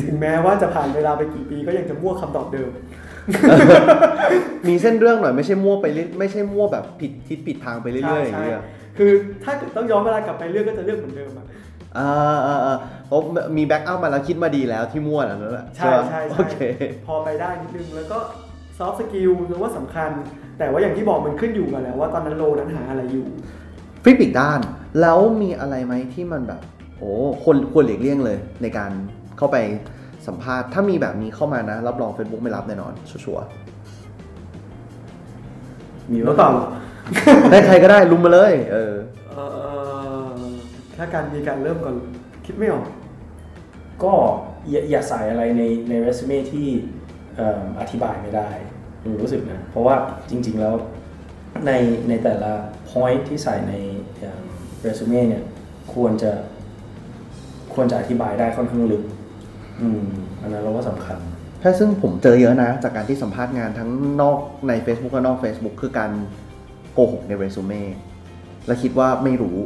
[0.02, 2.70] ถึงแม้ว่าจะผ่านเวลาไปกี่ปีก็ยังจะมั่วคำตอบเดิม
[4.68, 8.62] มีเส้นเรื่องหน่อยไม่ใช่มั่วไปเรื่อยไม่ใช่มั่วแบบผิดทิศผิดทางไปเรื่อยๆอย่างเงี้ย
[8.98, 9.10] คือ
[9.44, 11.46] ถ้าเกิดต้องย้อนเวลากลับไปเรื่องก็จะเรื่องเหมือนเดิมอะ
[11.98, 13.20] อ่าอ่าอ่าเพราะ
[13.56, 16.56] มี backup มาแล้วคิดมาดีแล้วที่มั่วน่ะนั่นแหละใช่ปะใช่โอใช่เค
[17.06, 18.18] พอไปได้นิดนึงแล้วก็
[18.78, 20.10] soft skill โน้ตว่าสำคัญ
[20.58, 23.26] แต่ว่าอย่างที่บอกมันขึ้นอยู่กันแหล้วว่าตอนนั้น role นั้นหาอะไรอยู่
[24.02, 24.60] ฟลิปอีกด้าน
[25.00, 26.60] แล้วมีอะไรไหมที่มันแบบ
[26.98, 27.10] โอ้
[27.44, 28.90] คนควรหลีกเลี่ยงเลย ในการ
[29.38, 29.56] เข้าไป
[30.26, 33.44] สัมภาษณ์ ถ้ามีแบบนี้เข้ามานะ รับรอง Facebook ไม่รับแน่นอน ชัวร์
[36.10, 38.94] มีแล้วว่าต่อๆได้ใครก็ได้ลุมมาเลย เออ
[39.30, 39.44] เอ่
[40.36, 40.38] อ
[40.96, 41.96] ถ้าการมีการเริ่มก่อน
[42.46, 42.86] คิดไม่ออก
[44.04, 44.12] ก็
[44.70, 46.68] อย่าอย่าใส่อะไรในในเรซูเม่ที่
[47.36, 48.67] เอิ่มอธิบายไม่ได้ผม
[49.22, 49.96] รู้สึกนะเพราะว่า
[50.30, 50.74] จริง ๆแล้ว
[51.66, 51.72] ใน
[52.08, 52.52] ในแต่ละ
[52.90, 53.74] point ที่ใส่ใน
[54.80, 55.44] เรซูเม่เนี่ย
[55.94, 56.32] ควรจะ
[57.74, 59.02] ควรจะอธิบายได้ค่อนข้างลึก
[59.80, 60.04] อืม
[60.42, 61.18] อันนั้นเราว่าสำคัญ
[61.60, 63.90] แค่ซึ่งผมเจอเยอะนะ จากการที่สัมภาษณ์งานทั้ง
[64.22, 66.10] นอกใน Facebook และนอก Facebook คือการ
[66.92, 67.82] โกหกในเรซูเม่
[68.66, 69.58] และคิดว่าไม่รู้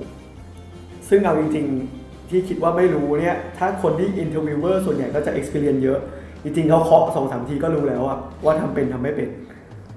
[1.08, 1.66] ซึ่งเอาจริง
[1.98, 5.98] ๆ ที่คิดว่าไม่รู้เนี่ย ถ้าคนที่ interviewer ส่วนใหญ่ก็จะ experience เยอะ
[6.44, 9.28] จริงๆเขาเคาะสองสามทีก็รู้แล้วอะว่าทำเป็นทำไม่เป็น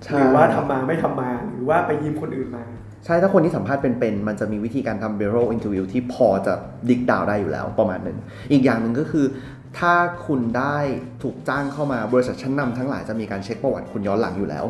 [0.04, 2.64] ใช่ หรือว่าทำมาไม่ทำมาหรือว่าไปยืมคนอื่นมา
[3.06, 6.54] ใช่ถ้าคนที่สัมภาษณ์เป็นๆมันจะมีวิธีการทำ bureau interview ที่พอจะ
[6.90, 8.18] ดิกดาวได้อยู่แล้วประมาณหนึ่ง
[8.52, 9.26] อีกอย่างหนึ่งก็คือ
[9.80, 9.94] ถ้า
[10.28, 10.78] คุณได้
[11.24, 14.66] ถูกจ้างเข้ามาบริษัทชั้นนำทั้งหลายจะมีการเช็คประวัติคุณย้อนหลังอยู่แล้ว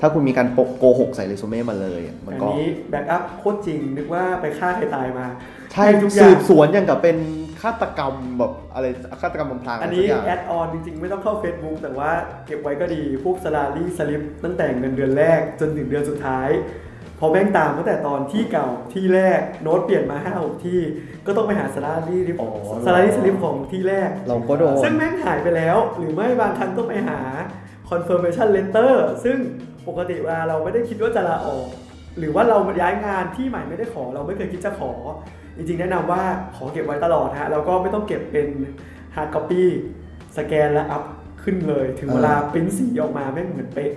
[0.00, 0.46] ถ้าคุณมีการ
[0.78, 5.26] โกหกใส่เรซูเม่มาเลยอะมันอันก็นี้แบ็กอัพโคตรจริงนึกว่าไปฆ่าใครตายมา
[5.72, 8.86] ใช่ทุกอย่าสืงบสวนอย่างกับเป็นฆาตกรรมแบบอะไร
[9.22, 12.10] ฆาตกรรมบำพลางอันอะไรนี้สักอย่างแอดออนจริงๆ ไม่ต้องเข้า Facebook แต่ว่า
[12.46, 16.48] เก็บไว้ก็ดี พวกสลารี่สลิปตั้งแต่เงินเดือนแรกจนถึงเดือนสุดท้าย
[17.20, 20.80] พอแม่งตามตั้งแต่ตอนที่เก่าที่แรกโน้ตเปลี่ยนมาห้าหกที่
[21.26, 22.50] ก็ต้องไปหาสลารี่ริอ๋อ
[22.86, 27.20] สลารี่สลิปของที่แรกเราก็โดนซึ่งแม่งหายไปแล้ว หรือไม่บางครั้งต้องไปหา
[27.90, 28.92] confirmation letter
[29.24, 29.36] ซึ่ง
[29.88, 31.68] ปกติเวลาเราไม่ได้คิดว่าจะลาออก
[32.18, 34.92] หรือว่าเราย้ายงานที่ใหม่ไม่ได้ขอเราไม่เคยคิดจะขอ
[35.56, 36.22] จริงๆ แนะนำว่า
[36.56, 38.48] ขอเก็บไว้ตลอดฮะแล้วก็ไม่ต้องเก็บเป็น
[39.14, 39.62] hard copy
[40.38, 41.02] สแกนและอัพ
[41.42, 43.92] ขึ้นเลย ถึงเวลาปริ้นสีออกมาไม่งเหมือนเป๊ะ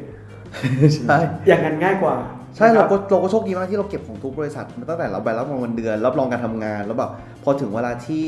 [0.95, 1.17] ใช่
[1.48, 2.15] อย่างนั้นง่ายกว่า
[2.56, 7.12] ใช่นะคเราบก็เราก็โชคดีมากที่เราเก็บของทุกบริษัทมาตั้งแต่เราใบรับรองเงินเดือนรับรองการทำงานแล้วแบบ
[7.43, 8.26] พอถึงเวลาที่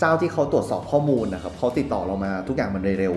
[0.00, 3.14] เจ้าที่เขาตรวจสอบข้อมูลนะครับเขาติดต่อเรามาทุกอย่างมันเร็ว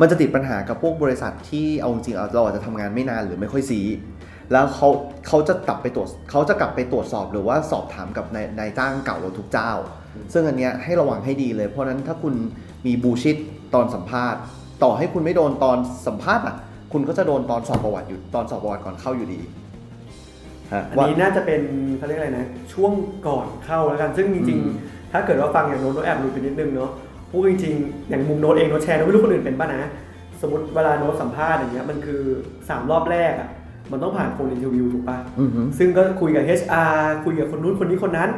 [0.00, 3.80] มันจะติดปัญหากับพวกบริษัทที่เอาจริงๆเอาเราอาจจะทำงานไม่นานหรือไม่ค่อยซี
[4.52, 4.88] แล้วเขา
[5.26, 9.70] เขาจะกลับไปตรวจเขาจะกลับไปตรวจสอบหรือว่าสอบถามกับนายนายจ้างเก่าเราทุกเจ้า
[10.32, 12.34] ซึ่งอันเนี้ยให้ระวังให้ดีเลย เพราะฉะนั้นถ้าคุณ
[12.86, 13.36] มี bullshit
[13.74, 14.40] ตอนสัมภาษณ์
[14.82, 16.56] ต่อให้คุณไม่โดนตอนสัมภาษณ์อะ
[16.92, 19.40] คุณก็จะโดนตอนสอบประวัติอยู่ตอนสอบประวัติก่อนเข้าอยู่ดี
[20.72, 21.60] ฮะอันว่านี้น่าจะเป็น
[21.96, 22.92] เขาเรียกอะไรนะ ช่วง
[23.26, 26.90] ก่อนเข้าแล้วกัน ซึ่งจริงอืมๆถ้าเกิดว่าฟังอย่างโน้ตโน้ตแอบหลุดไปนิดนึงเนาะ
[27.30, 29.90] พูดจริงๆ อย่างมุมโน้ตเองโน้ตแชร์โน้ตไม่รู้คนอื่นเป็นป่ะนะ
[30.40, 32.22] สมมติเวลาโน้ตสัมภาษณ์อย่างเงี้ยมันคือ
[32.56, 33.48] 3 รอบแรกอะ่ะ
[33.92, 38.30] มันต้องผ่านคน interview ถูกป่ะอือหือซึ่งก็คุยกับ HR คุยกับคนนู้นคนนี้คนนั้น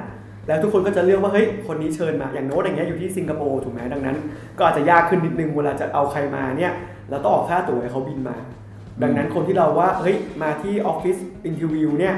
[0.47, 4.17] แล้วทุกคนก็จะเลือกว่าเฮ้ยคนนี้เชิญมาอย่างโน้ตอย่างเงี้ยอยู่ที่สิงคโปร์ถูกไหมดังนั้น
[4.59, 6.73] ก็อาจจะยากขึ้นนิดนึงเวลาจะเอาใครมาเนี่ย
[7.11, 8.37] เราต้องออกค่าตั๋วให้เขาบินมา
[9.03, 12.15] ดังนั้นคนที่เราว่าเฮ้ยมาที่ออฟฟิศ interview เนี่ย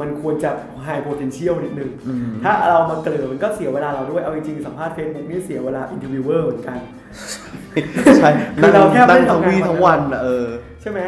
[0.00, 0.50] มันควรจะ
[0.86, 6.78] high potential นิดนึงอืมถ้าเรามาเกลือมันก็เสียเวลาเราด้วย เอาจริงๆ สัมภาษณ์ Facebook นี่เสียเวลา interviewer เหมือนกัน
[8.18, 10.46] ใช่คือเราแค่ไม่นั่งได้ทั้งทำงานวีทั้งวันอะเออ
[10.82, 11.00] ใช่ไหม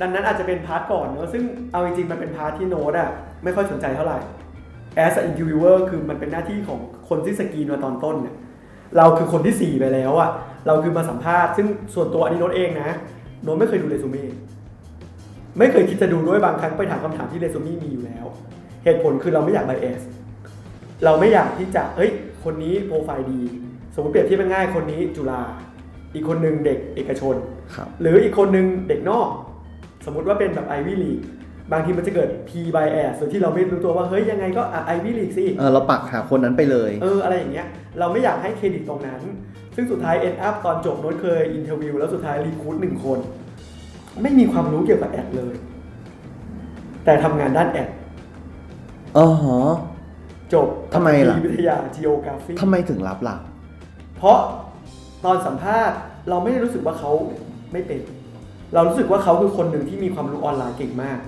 [0.00, 3.10] ดังนั้นอาจจะเป็น part ก่อนเนอะซึ่งเอาจริงๆมันเป็น part ที่โน้ตอะ
[3.44, 4.18] ไม่ค่อยสนใจเท่าไหร่
[5.04, 8.36] as a interviewer คือมันเป็นหน้าที่ของคนที่สกรีนมาตอนต้นเนี่ย
[8.96, 10.30] เราคือคนที่ 4 ไปแล้วอะ
[10.66, 12.90] เราคือมาสัมภาษณ์ ซึ่งส่วนตัวอันนี้โน้ตเองนะ
[13.42, 14.24] โน้ตไม่เคยดูเรซูเม่
[15.58, 18.26] ไม่เคยคิดจะดูด้วยบางครั้งไปถามคำถามที่เรซูเม่มีอยู่แล้ว
[18.84, 20.02] เหตุผลคือเราไม่อยาก bias
[21.04, 22.10] เราไม่อยากที่จะเฮ้ย
[22.44, 23.40] คนนี้โปรไฟล์ดี
[23.94, 25.40] สมมติเปรียบเทียบง่ายๆคนนี้จุฬา
[26.14, 27.34] อีกคนหนึ่งเด็กเอกชน
[27.74, 29.30] ครับหรืออีกคนนึงเด็กนอกส
[30.10, 31.18] มมติว่าเป็นแบบ Ivy League
[31.72, 37.66] บางทีมันจะเกิด pre-bias โดยที่เราไม่รู้ตัวว่า เฮ้ย ยังไงก็ Ivy League สิเออเราปักหาคนนั้นไปเลย เออ อะไรอย่างเงี้ย
[37.98, 39.20] เราไม่อยากให้เครดิตตรงนั้น
[39.74, 43.18] ซึ่งสุดท้าย end up ตอนจบโน้ตเคย interview แล้วสุดท้าย recruit หนึ่งคน
[44.22, 45.54] ไม่มีความรู้เกี่ยวกับ ad เลย
[47.04, 47.88] แต่ทำงานด้าน ad
[49.16, 49.58] อ๋อฮะ
[50.54, 53.36] จบทำไมล่ะวิทยา geography ทำไมถึงรับล่ะ
[54.18, 54.38] เพราะ
[55.24, 55.96] ตอนสัมภาษณ์
[56.28, 57.10] เราไม่ได้รู้สึกว่าเขา
[57.72, 58.00] ไม่เป็น
[58.74, 61.18] เรารู้สึกว่าเขาคือคนหนึ่งที่มีความรู้ออนไลน์เก่งมาก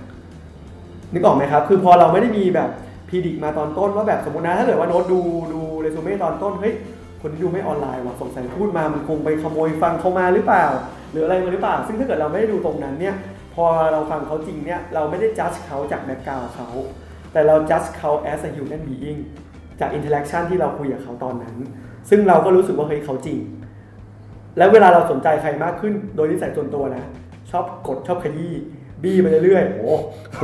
[1.13, 2.71] นึกออกไหมครับ คือพอเราไม่ได้มีแบบ
[3.09, 5.21] พีดิกมาตอนต้นว่าแบบสมมตินะถ้าเกิดว่าโน้ตดู
[5.53, 6.75] ดูเรซูเม่ตอนต้นเฮ้ย
[7.23, 10.67] คนที่ดูไม่ออนไลน์ว่ะสงสัยพูดมามันคงไปขโมยฟังเขามาหรือเปล่า
[11.11, 13.15] หรืออะไรมาหรือเปล่า ซึ่งถ้าเกิดเราไม่ได้ดูตรงนั้นเนี่ย
[13.55, 16.69] พอเราฟังเขาจริงเนี่ยเราไม่ได้ judge เขาจาก background เขา
[17.33, 19.21] แต่เราจัดเขา as a human being
[19.81, 21.57] จาก interaction ที่เราคุยกับเขาตอนนั้น
[22.11, 23.39] ซึ่งเราก็รู้สึกว่าเฮ้ยเขาจริง
[24.59, 27.05] แล้วเวลาเราสนใจใครมากขึ้นโดยนิสัยส่วนตัวนะ
[27.51, 28.55] ชอบกดชอบขยี้
[29.03, 29.97] บี้ไปเรื่อยๆโอ้
[30.37, 30.43] โห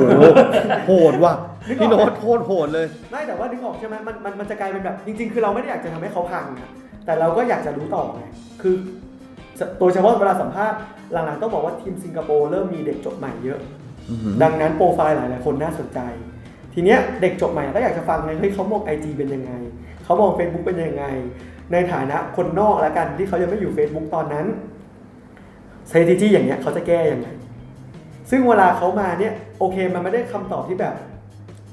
[0.87, 1.35] โหดว่ะ
[1.81, 6.71] พี่โน้ตโคตรโหดเลย ไม่แต่ว่านึกออกใช่ไหมมันมันมันจะกลายเป็นแบบ จริง ๆ คือเราไม่ได้อยากจะทำให้เขาพังนะ
[7.05, 8.25] แต่เราก็อยากจะรู้ต่อไง
[8.63, 8.75] คือ
[9.79, 10.79] โดยเฉพาะเวลาสัมภาษณ์
[11.13, 13.59] หลังๆต้องบอกว่าทีมสิงคโปร์เริ่มมีเด็กจบใหม่เยอะ
[14.11, 16.01] อือหือดังนั้นโปรไฟล์หลายๆคนน่าสนใจ
[16.75, 19.53] ทีเนี้ยเด็กจบใหม่ก็อยากจะฟังไงเฮ้ยเขามองไอจเป็นยังไง
[20.05, 21.05] เขามอง Facebook เป็นยังไง
[21.73, 24.47] ในฐานะคนนอกละกันที่เขายังไม่อยู่ Facebook ตอนนั้น
[25.89, 27.29] strategy อย่างเงี้ยเขาจะแก้ยังไง
[28.31, 30.95] ซึ่งเวลาเขามาเนี่ยโอเคมันไม่ได้คำตอบที่แบบ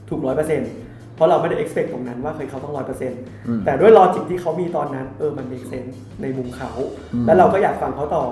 [0.09, 0.71] ถูกร้อยเปอร์เซ็นต์
[1.15, 6.71] เพราะเราไม่ได้ expect ตรงนั้นว่าเคยเขาต้องร้อยเปอร์เซ็นต์อืมแต่ด้วย logic ที่เขามีตอนนั้นเออมัน make sense ในมุมเขา
[7.13, 8.23] อืมแล้วเราก็อยากฟังเขาต่อ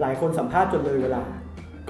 [0.00, 1.22] หลายคนสัมภาษณ์จนเลยเวลา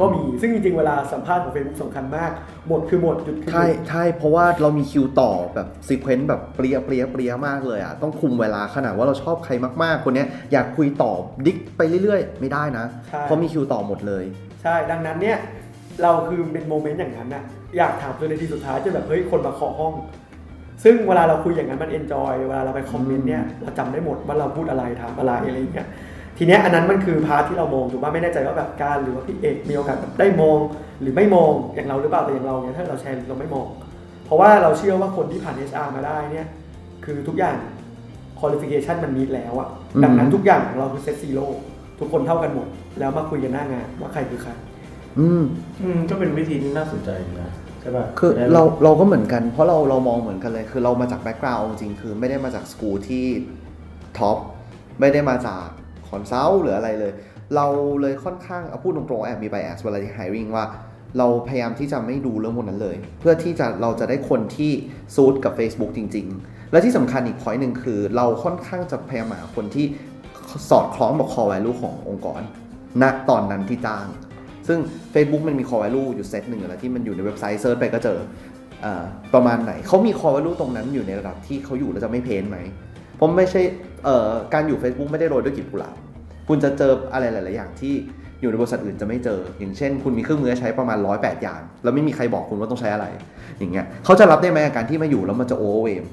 [0.01, 2.31] ก็มี ซึ่งจริงๆ เวลาสัมภาษณ์ของ Facebook สำคัญมาก
[2.69, 11.13] หมดคือหมด หยุดคือหใช่ยุดใช่เพราะว่าเรามีคิวต่อแบบ sequence แบบเปรี๊ยะเปรี๊ยะเปรี๊ยะมากเลยอะ ต้องคุมเวลาขนาดว่าเราชอบใครมากๆ คนเนี้ยอยากคุยต่อ
[11.47, 14.25] dig ไปเรื่อยๆ ไม่ได้นะ ใช่ เพราะมีคิวต่อหมดเลย
[14.63, 15.39] ใช่ ดังนั้นเนี่ย
[16.03, 17.43] เราคือเป็น moment อย่างนั้นนะ
[17.77, 19.95] อยากถามจนในทีสุดท้ายจนแบบเฮ้ยคนมาเคาะห้อง
[20.85, 25.89] ซึ่งเวลาเราคุยอย่างนั้นมัน enjoy เวลาเราไป comment เนี่ยเราจำได้หมดว่าเราพูดอะไรถามอะไรอะไรอย่างเงี้ย
[26.39, 30.59] ทีเนี้ยอันนั้นมันคือ part ที่เรามองถูกป่ะไม่แน่ใจว่าแบบการหรือว่าพี่เอกมีโอกาสแบบได้มอง
[31.01, 33.67] หรือไม่มองอย่างเราหรือเปล่าแต่อย่างเราเนี่ยถ้าเราแชร์เราไม่มอง
[34.25, 36.47] เพราะว่าเราเชื่อว่าคนที่ผ่าน HR มาได้เนี่ย
[37.05, 37.57] คือทุกอย่าง
[38.41, 41.47] qualification มันมีแล้วอะอืมดังนั้นทุกอย่างของเราคือ set zero
[42.01, 42.67] ทุกคนเท่ากันหมด
[42.99, 44.53] แล้วมาคุยกันหน้างานว่าใครคือใคร
[45.19, 45.43] อืม
[45.83, 47.11] อืมก็เป็นวิธีที่น่าสนใจ
[47.43, 53.25] นะใช่ป่ะคือได้เราเราก็เหมือนกัน เพราะเราเรามองเหมือนกันเลย คือเรามาจาก background จริงๆคือไม่ได้มาจากสกูลที่
[54.19, 54.37] top
[55.01, 55.67] ไม่ได้มาจาก
[56.11, 57.13] consult หรืออะไรเลย
[57.57, 57.67] เรา
[58.01, 60.65] เลยค่อนข้างเอาพูดตรงๆแอบมี bias เวลาที่ hiring ว่า
[61.19, 64.73] เราพยายามที่จะไม่ดูเรื่องพวกนั้นเลย เพื่อที่จะเราจะได้คนที่
[65.15, 69.87] ซูทกับ Facebook จริง ๆ และที่สำคัญอีก point หนึ่งคือ เราค่อนข้างจะพยายามหาคนที่
[70.71, 72.43] สอดคล้องกับ core value ขององค์กร
[73.03, 74.07] ณตอนนั้นที่จ้าง
[74.69, 74.79] ซึ่ง
[75.15, 78.19] Facebook มันมี core value อยู่เซตหนึ่งแล้วที่มันอยู่ในเว็บไซต์ search ไปก็เจอ
[78.85, 78.87] อะ
[79.35, 82.59] ประมาณไหนเขามี core value ตรงนั้นอยู่ในระดับที่เขาอยู่แล้วจะไม่ pain ไหม
[83.21, 83.61] ผมไม่ใช่
[84.55, 85.97] การอยู่ Facebook ไม่ได้โรยด้วยกลีบกุหลาบ
[86.49, 87.95] คุณจะเจออะไรหลาย ๆ อย่างที่
[88.41, 93.07] อยู่ในบริษัทอื่นจะไม่เจอ อย่างเช่น คุณมีเครื่องมือใช้ประมาณ 108 อย่าง แล้วไม่มีใครบอกคุณว่าต้องใช้อะไร
[93.59, 96.05] อย่างเงี้ยเขาจะรับได้ไหมาการที่มาอยู่แล้วมันจะ overwhelm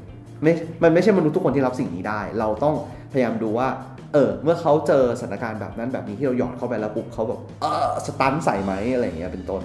[0.43, 2.75] ไม่มันไม่ใช่มนุษย์ทุกคนที่รับสิ่งนี้ได้ เราต้อง
[3.11, 3.67] พยายามดูว่า
[4.13, 9.61] เออ เมื่อเขาเจอสถานการณ์แบบนั้นแบบนี้ที่เราหยอดเข้าไปแล้วปุ๊บเขาแบบเออสตันใส่ไหมอะไรอย่างเงี้ยเป็นต้น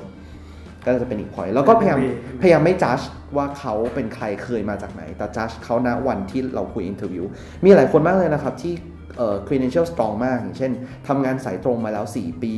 [0.85, 1.99] ก็จะเป็นอีกพอยแล้วก็พยายาม
[2.41, 2.99] พยายามไม่จัด
[3.37, 7.25] ว่าเขาเป็นใครเคยมาจากไหน แต่จัดเขาณวันที่เราคุยอินเทอร์วิว
[7.65, 8.75] มีหลายคนมากเลยนะครับที่
[9.19, 10.73] เอ่อ credential strong มาก อย่างเช่น
[11.09, 12.55] ทำงานสายตรงมาแล้ว 4 ปี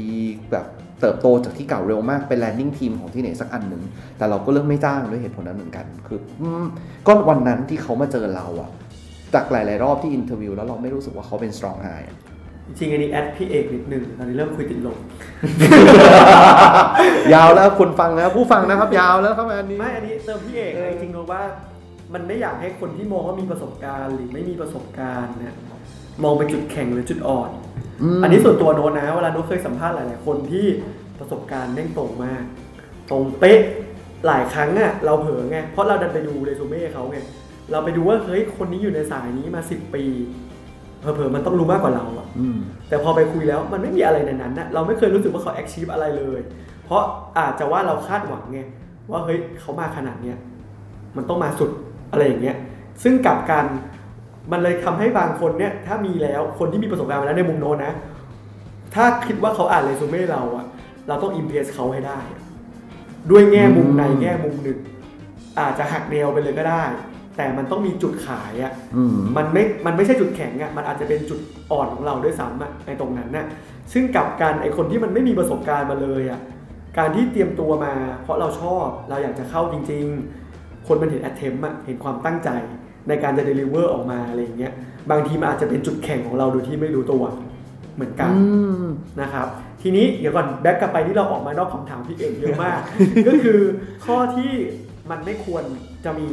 [0.53, 0.67] แบบ
[1.01, 3.83] เติบโตจากที่เก่าเร็วมากเป็น landing team ของที่ไหนสักอันหนึ่ง
[4.19, 6.45] แต่เราก็เลือกไม่จ้างด้วยเหตุผลนั้นเหมือนกัน คืออ
[7.07, 8.71] ก็วันนั้นที่เขามาเจอเราอะ
[9.35, 12.17] จากหลาย ๆ รอบที่ interview แล้วเราไม่รู้สึกว่าเขาเป็น strong hire อะ
[12.79, 14.99] จริงๆอันนี้ add พี่เอกนิดนึงตอนนี้เริ่มคุยติดลม
[17.35, 21.43] ยาวแล้วคุณฟังนะผู้ฟังนะครับ ยาวแล้วครับอันนี้ไม่อันนี้เติมพี่เอกนะจริงๆรู้ว่า
[22.15, 25.55] มันไม่อยากให้คนที่มองว่ามีประสบการณ์หรือไม่มีประสบการณ์เนี่ย
[26.25, 27.51] มองไปจุดแข็งหรือจุดอ่อน
[28.19, 30.67] มอันนี้ส่วนตัวโน้ตนะเวลาโน้ตเคยสัมภาษณ์หลาย ๆ คนที่
[31.19, 32.43] ประสบการณ์แม่งตรงมาก
[33.11, 33.61] ตรงเป๊ะ
[34.27, 37.19] หลายครั้งอะเราเผลอไงเพราะเราดันไปดูเรซูเม่เขาไง
[37.71, 40.05] เราไปดูว่าเฮ้ยคนนี้อยู่ในสายนี้มา 10 ปี
[41.01, 42.59] เผลอๆมันต้องรู้มากกว่าเราอะอืม
[42.89, 46.41] แต่พอไปคุยแล้วมันไม่มีอะไรในนั้นนะเราไม่เคยรู้สึกว่าเขา achieve อะไรเลย
[46.85, 47.03] เพราะ
[47.39, 48.61] อาจจะว่าเราคาดหวังไง
[49.11, 50.39] ว่าเฮ้ยเขามาขนาดเนี้ย
[51.17, 51.71] มันต้องมาสุด
[52.13, 52.57] อะไรอย่างเงี้ย
[53.03, 53.65] ซึ่งกลับกัน
[54.53, 57.93] มันเลยทำให้บางคนเนี่ยถ้ามีแล้วคนที่มีประสบการณ์มาแล้วในมุมโน้นนะ
[58.95, 60.67] ถ้าคิดว่าเขาอ่านเรซูเม่เราอะ
[61.09, 62.19] เราต้องอิมเพรสเขาให้ได้
[63.31, 64.79] ด้วยแง่มุมในอืมแง่มุมหนึ่ง
[65.59, 66.83] อาจจะหักแนวไปเลยก็ได้
[67.37, 71.39] แต่มันต้องมีจุดขายอะอืมมันไม่ มันไม่ใช่จุดแข็งอะ่ะมันอาจจะเป็นจุด
[71.73, 73.47] อ่อนของเราด้วยซ้ำอะ่ะในตรงนั้นน่ะ
[73.93, 76.41] ซึ่งกลับกันไอคนที่มันไม่มีประสบการณ์มาเลยอะ่ะ
[76.99, 80.05] การที่เตรียมตัวมา เพราะเราชอบเราอยากจะเข้าจริง
[80.47, 82.51] ๆ คนมันเห็น attempt อะเห็นความตั้งใจ
[83.09, 84.73] ในการจะ deliver ออกมาอะไรอย่างเงี้ย
[85.11, 87.23] บางทีมันอาจจะเป็นจุดแข็งของเราโดยที่ไม่รู้ตัว
[87.95, 88.43] เหมือนกันอื
[88.85, 88.87] ม
[89.21, 89.47] นะครับ
[89.83, 92.81] ทีนี้เดี๋ยวก่อน back กลับไปที่เราออกมานอกคำถามพี่เอกเยอะมาก
[93.29, 93.61] ก็คือ
[94.05, 94.53] ข้อที่
[95.11, 95.65] มันไม่ควร
[96.05, 96.29] จะมี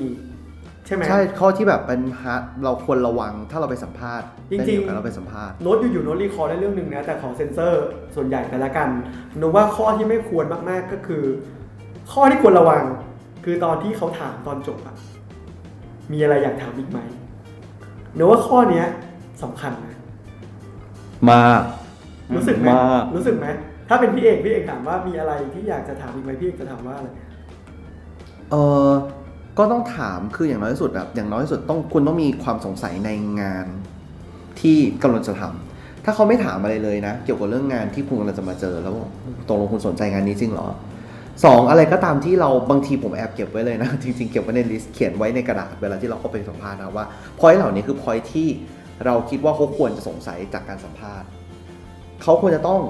[0.87, 8.89] ใช่ไหมใช่ข้อที่แบบเป็นฮะเราควรระวังถ้าเราไปสัมภาษณ์จริงๆได้มีโอกาสเราไปสัมภาษณ์โน้ตอยู่ๆโน้ต recall ได้เรื่องหนึ่งนะแต่ขอเซ็นเซอร์ส่วนใหญ่แต่ละกัน
[9.37, 11.23] โน้ตว่าข้อที่ไม่ควรมากๆก็คือ
[12.11, 12.83] ข้อที่ควรระวัง
[13.45, 14.95] คือตอนที่เขาถามตอนจบอะ
[16.11, 16.99] มีอะไรอยากถามอีกไหม
[18.15, 18.85] โน้ตว่าข้อเนี้ย
[19.43, 19.95] สำคัญนะ
[21.31, 21.61] มาก
[22.35, 23.47] รู้สึกไหมมากรู้สึกไหม
[23.89, 27.09] ถ้าเป็นพี่เอกพี่เอกถามว่ามีอะไรที่อยากจะถามอีกไหมพี่เอกจะถามว่าอะไร
[28.51, 28.55] เอ
[28.87, 28.89] อ
[29.57, 33.09] ก็ต้องถามคืออย่างน้อยที่สุดแบบอย่างน้อยที่สุดต้องคุณต้องมีความสงสัยใน
[33.41, 33.65] งาน
[34.61, 39.11] ที่กำลังจะทำถ้าเขาไม่ถามอะไรเลยนะ เกี่ยวกับเรื่องงานที่คุณกำลังจะมาเจอแล้วบอก
[39.47, 40.67] ตกลงคุณสนใจงานนี้จริงเหรอ
[41.45, 47.05] สองอะไรก็ตามที่เราบางทีผมแอบเก็บไว้เลยนะ จริงๆ เก็บไว้ใน list เขียนไว้ในกระดาษเวลาที่เราเข้าไปสัมภาษณ์นะว่า
[47.39, 48.47] point เหล่านี้คือ point ที่
[49.05, 51.27] เราคิดว่าเขาควรจะสงสัยจากการสัมภาษณ์
[52.23, 52.81] เขาควรจะต้อง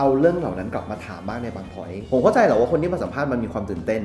[0.00, 4.02] เอาเรื่องเหล่านั้นกลับมาถามบ้างในบางพอยผมเข้าใจแหละว่าคนที่มาสัมภาษณ์มันมีความตื่นเต้น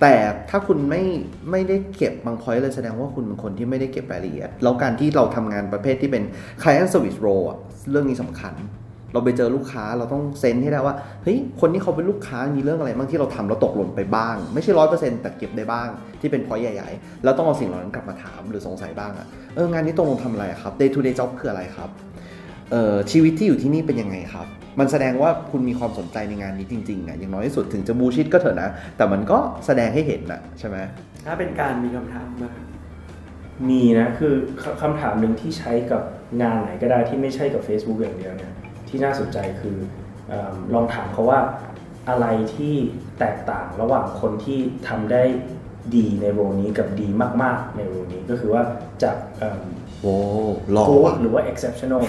[0.00, 0.14] แต่
[0.50, 1.02] ถ้าคุณไม่
[1.50, 6.22] ไม่ได้เก็บบาง point เลยแสดงว่าคุณเป็นคนที่ไม่ได้เก็บรายละเอียด แล้วการที่เราทำงานประเภทที่เป็น
[6.62, 7.46] client service role
[7.90, 8.54] เรื่องนี้สำคัญ
[9.12, 15.88] เราไปเจอลูกค้าเราต้องเซนให้ได้ว่าเฮ้ยคนที่เขาเป็นลูกค้ามีเรื่องอะไรบ้างที่เราทำแล้วตกหล่นไปบ้าง ไม่ใช่ร้อยเปอร์เซ็นต์แต่เก็บได้บ้าง
[16.20, 21.90] ที่เป็นพอยใหญ่ๆแล้วต้องเอาสิ่งเหล่านั้นกลับมาถามหรือสงสัยบ้างอะเอองานนี้ตกลงทำอะไรครับ day to day job คืออะไรครับ
[23.12, 24.46] ชีวิตที่อยู่ที่นี่เป็นยังไงครับ
[24.78, 30.76] มันแสดงว่าคุณมีความสนใจในงานนี้จริงๆอะอย่างน้อยที่สุดถึงจะบูชิดก็เถอะนะ แต่มันก็แสดงให้เห็นนะใช่ไหม
[31.26, 32.50] ถ้าเป็นการมีคำถามมา
[33.70, 34.34] มีนะคือ
[34.82, 36.02] คำถามหนึ่งที่ใช้กับ
[36.42, 38.52] งานไหนก็ได้ที่ไม่ใช่กับ Facebook อย่างเดียวเนี่ย
[38.88, 39.76] ที่น่าสนใจคือ
[40.30, 40.32] อ
[40.74, 41.40] ลองถามเขาว่า
[42.08, 42.74] อะไรที่
[43.18, 45.22] แตกต่างระหว่างคนที่ทำได้
[45.96, 47.08] ดีในโรนี้กับดี
[47.42, 48.62] มาก ๆ ในโรนี้ก็คือว่า
[49.02, 49.62] จากเอิ่ม
[50.04, 50.16] โอ้
[50.72, 52.00] หล่อ good ว่ะหรือว่า exceptional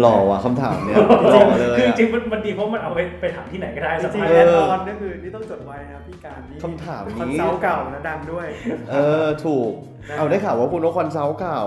[0.00, 0.96] หล่อว่ะคำถามเนี้ย
[1.32, 8.46] หล่อเลยคืออะจริงๆมันมันดีเพราะมันเอาไปไปถามที่ไหนก็ได้จสัมริงภาๆษณ์แอเอดอออนก็คือที่ต้องจดไว้นะพี่การนี่คำถามนี้คอนซัลท์เก่านะดังด้วย
[8.90, 9.70] เออถูก
[10.16, 11.62] เอาได้ข่าวว่าคุณโน้ต consult เก่า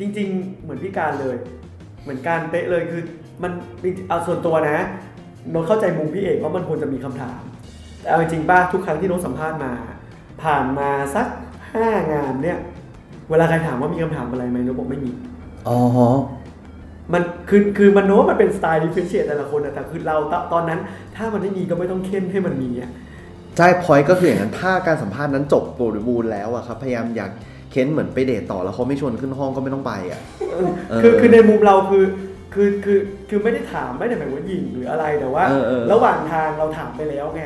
[0.00, 1.36] จริง ๆ เหมือนพี่การเลย
[2.02, 3.02] เหมือนการเป๊ะเลยคือ
[3.42, 3.52] มัน
[4.08, 4.78] เอาส่วนตัวนะ
[5.50, 7.40] โน้ตเข้าใจมุมพี่เอกว่ามันควรจะมีคำถาม
[8.00, 9.72] แต่เอาจริงๆปะทุกครั้งที่โน้ตสัมภาษณ์มา
[10.42, 11.26] ผ่านมาสัก
[11.72, 12.58] ห้างานเนี่ย
[13.30, 15.10] เวลาใครถามว่ามีคำถามอะไรไหมโน้ตบอกไม่มี
[15.68, 15.78] อ๋อ
[17.12, 20.80] มันคือคือมันโน้ตมันเป็นสไตล์ differentiate แต่ละคนนะแต่คือเราตตอนนั้น
[21.16, 22.90] ถ้ามันไม่มีก็ไม่ต้องเค้นให้มันมีอะ
[23.56, 27.30] ใช่พอยก็คืออย่างนั้นถ้าการสัมภาษณ์นั้นจบบริบูรณ์แล้วอะครับพยายามอยาก
[27.70, 32.04] เค้นเหมือนไปเดทต่อแล้วเขาไม่ชวนขึ้นห้องก็ไม่ต้องไปอะเออคือคือในมุมเราคือ
[32.54, 37.42] คือคือคือไม่ได้ถามไม่ได้หมายว่ายิงหรืออะไรแต่ว่าเออเออระหว่างทางเราถามไปแล้วไง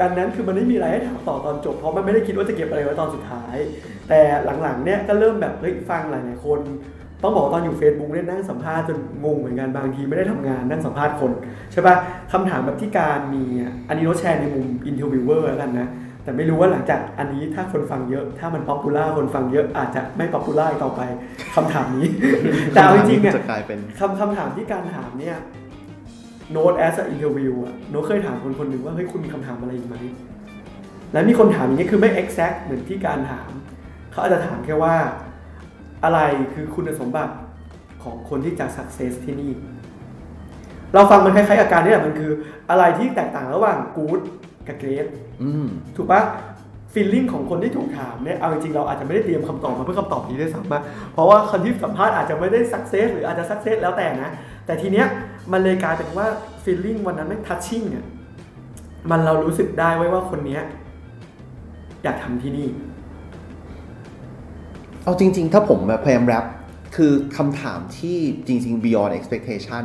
[0.00, 3.56] ดังนั้นคือมันไม่มีอะไรให้ถามต่อตอนจบเพราะมันไม่ได้คิดว่าจะเก็บอะไรไว้ตอนสุดท้าย
[4.08, 4.20] แต่
[4.62, 6.60] หลังๆเนี่ยก็เริ่มแบบเฮ้ยฟังหลายๆคน
[7.22, 11.32] ต้องบอกว่าตอนอยู่ Facebook เนี่ยนั่งสัมภาษณ์จนงงเหมือนกันบางทีไม่ได้ทำงานนั่งสัมภาษณ์คน
[11.72, 11.94] ใช่ปะ
[12.32, 15.88] คำถามแบบที่การมีอะอันนี้เราแชร์ในมุม interviewer แล้วกันนะ
[16.24, 21.00] แต่ไม่รู้ว่าหลังจากอันนี้ถ้าคนฟังเยอะ ถ้ามัน popular คนฟังเยอะอาจจะไม่ popular ต่อไป
[21.54, 22.06] คำถามนี้
[22.74, 25.36] แต่เอาจริงๆเนี่ยจะกลายเป็นคำคำถามที่การถามเนี่ย
[26.52, 29.96] โน้ต as interviewer โน้ตเคยถามคนคนหนึ่งว่าเฮ้ยคุณมีคำถามอะไรอีกไหม
[31.12, 33.50] แล้วมีคนถามอย่างนี้คือไม่ exact เหมือนที่การถาม
[34.10, 34.94] เขาอาจจะถามแค่ว่า
[36.04, 36.20] อะไร
[36.54, 37.34] คือคุณสมบัติ
[38.02, 39.52] ของคนที่จะ success ที่นี่
[40.94, 42.30] เราฟังมันคล้ายๆอาการนี่แหละมันคือ
[42.70, 44.20] อะไรที่แตกต่างระหว่าง good
[44.66, 45.06] กับ great
[45.42, 45.66] อืม
[45.96, 46.22] ถูกปะ
[46.92, 54.30] feeling ของคนที่ถูกถามเนี่ย เอาจริงๆ เราอาจจะไม่ได้เตรียมคำตอบมาเพื่อคำตอบนี้ด้วยซ้ำนะเพราะว่าคนที่สัมภาษณ์อาจจะไม่ได้ success หรืออาจจะ success แล้วแต่นะ
[54.66, 55.06] แต่ทีเนี้ย
[55.52, 56.26] มันเลยกลายเป็นว่า
[56.62, 58.04] feeling วันนั้นไม่ touching เนี่ย
[59.10, 60.62] มันเรารู้สึกได้ไว้ว่าคนเนี้ย
[62.02, 62.68] อยากทำที่นี่
[65.08, 66.44] เอาจริง ๆ ถ้าผมแบบพยายาม wrap
[66.96, 69.84] คือคำถามที่จริง ๆ beyond expectation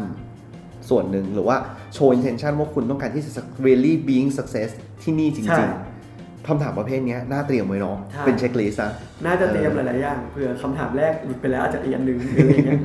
[0.89, 1.57] ส่วนหนึ่งหรือว่า
[1.95, 4.69] show intention ว่าคุณต้องการที่จะ really being success
[5.03, 5.69] ที่นี่ใช่จริง
[6.07, 8.91] ๆคำถามประเภทเนี้ยน่าเตรียมไว้เนาะใช่เป็น checklist นะ
[9.25, 12.81] น่าจะเตรียมหลาย ๆ อย่างเผื่อคำถามแรกหลุดไปแล้วอาจจะอีกอันหนึ่งหรืออะไรเงี้ย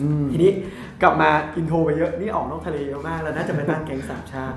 [0.00, 0.50] อืมทีนี้
[1.02, 4.56] กลับมา intro ไปเยอะนี่ออกนอกทะเลเยอะมากแล้วน่าจะไปตั้งแก๊งสามช่า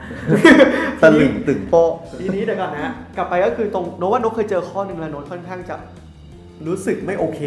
[1.02, 5.76] ตะลึงตึงโป๊ะทีนี้เดี๋ยวก่อนนะ กลับไปก็คือตรงโน้ตว่าโน้ตเคยเจอข้อหนึ่งแล้วโน้ตค่อนข้างจะ
[6.68, 7.41] รู้สึกไม่โอเค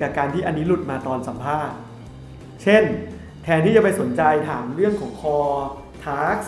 [0.00, 1.76] กับการที่อันนี้หลุดมาตอนสัมภาษณ์
[2.62, 2.82] เช่น
[3.42, 5.62] แทนที่จะไปสนใจถามเรื่องของ core
[6.04, 6.44] task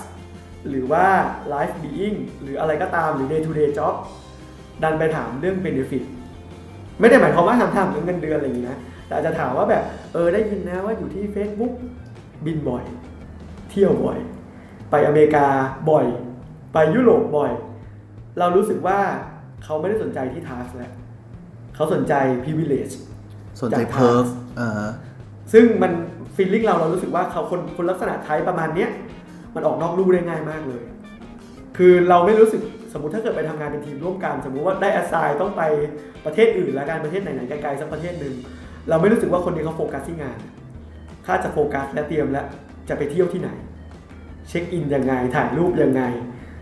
[0.68, 1.06] หรือว่า
[1.52, 3.94] life being หรืออะไรก็ตามหรือ day to day job
[4.82, 6.04] ดันไปถามเรื่อง benefit
[7.00, 11.72] ไม่ได้หมายความว่าถามถามเรื่องเงินเดือนอะไรอย่างนี้นะ แต่อาจจะถามว่าแบบเออได้ยินนะว่าอยู่ที่ Facebook
[12.46, 12.84] บินบ่อย
[13.70, 14.18] เที่ยวบ่อย
[14.90, 15.46] ไปอเมริกา
[15.90, 16.06] บ่อย
[16.72, 17.52] ไปยุโรปบ่อย
[18.38, 18.98] เรารู้สึกว่า
[19.64, 20.92] เขาไม่ได้สนใจที่ task แล้ว
[21.78, 22.14] เขาสนใจ
[22.44, 22.94] privilege
[23.62, 24.90] สนใจจากเพิร์ฟ task อ่าฮะ
[25.52, 25.92] ซึ่งมัน
[26.36, 28.90] ฟีลลิ่งเราเรารู้สึกว่าเขาคนคนลักษณะไทป์ประมาณเนี้ย
[29.54, 30.84] มันออกนอกลู่ได้ง่ายมากเลย
[31.76, 32.62] คือเราไม่รู้สึก
[32.92, 35.62] สมมติถ้าเกิดไปทำงานเป็นทีมร่วมกัน สมมุติว่าได้ assign ต้องไป
[36.24, 38.34] ประเทศอื่นแล้วกันประเทศไหนๆไกลๆสักประเทศหนึ่ง
[38.88, 40.38] เราไม่รู้สึกว่าคนนี้เขาโฟกัสที่งาน
[41.26, 42.46] ถ้าจะโฟกัสและเตรียมแล้ว
[42.88, 43.50] จะไปเที่ยวที่ไหน
[44.48, 46.02] เช็คอินยังไงถ่ายรูปยังไง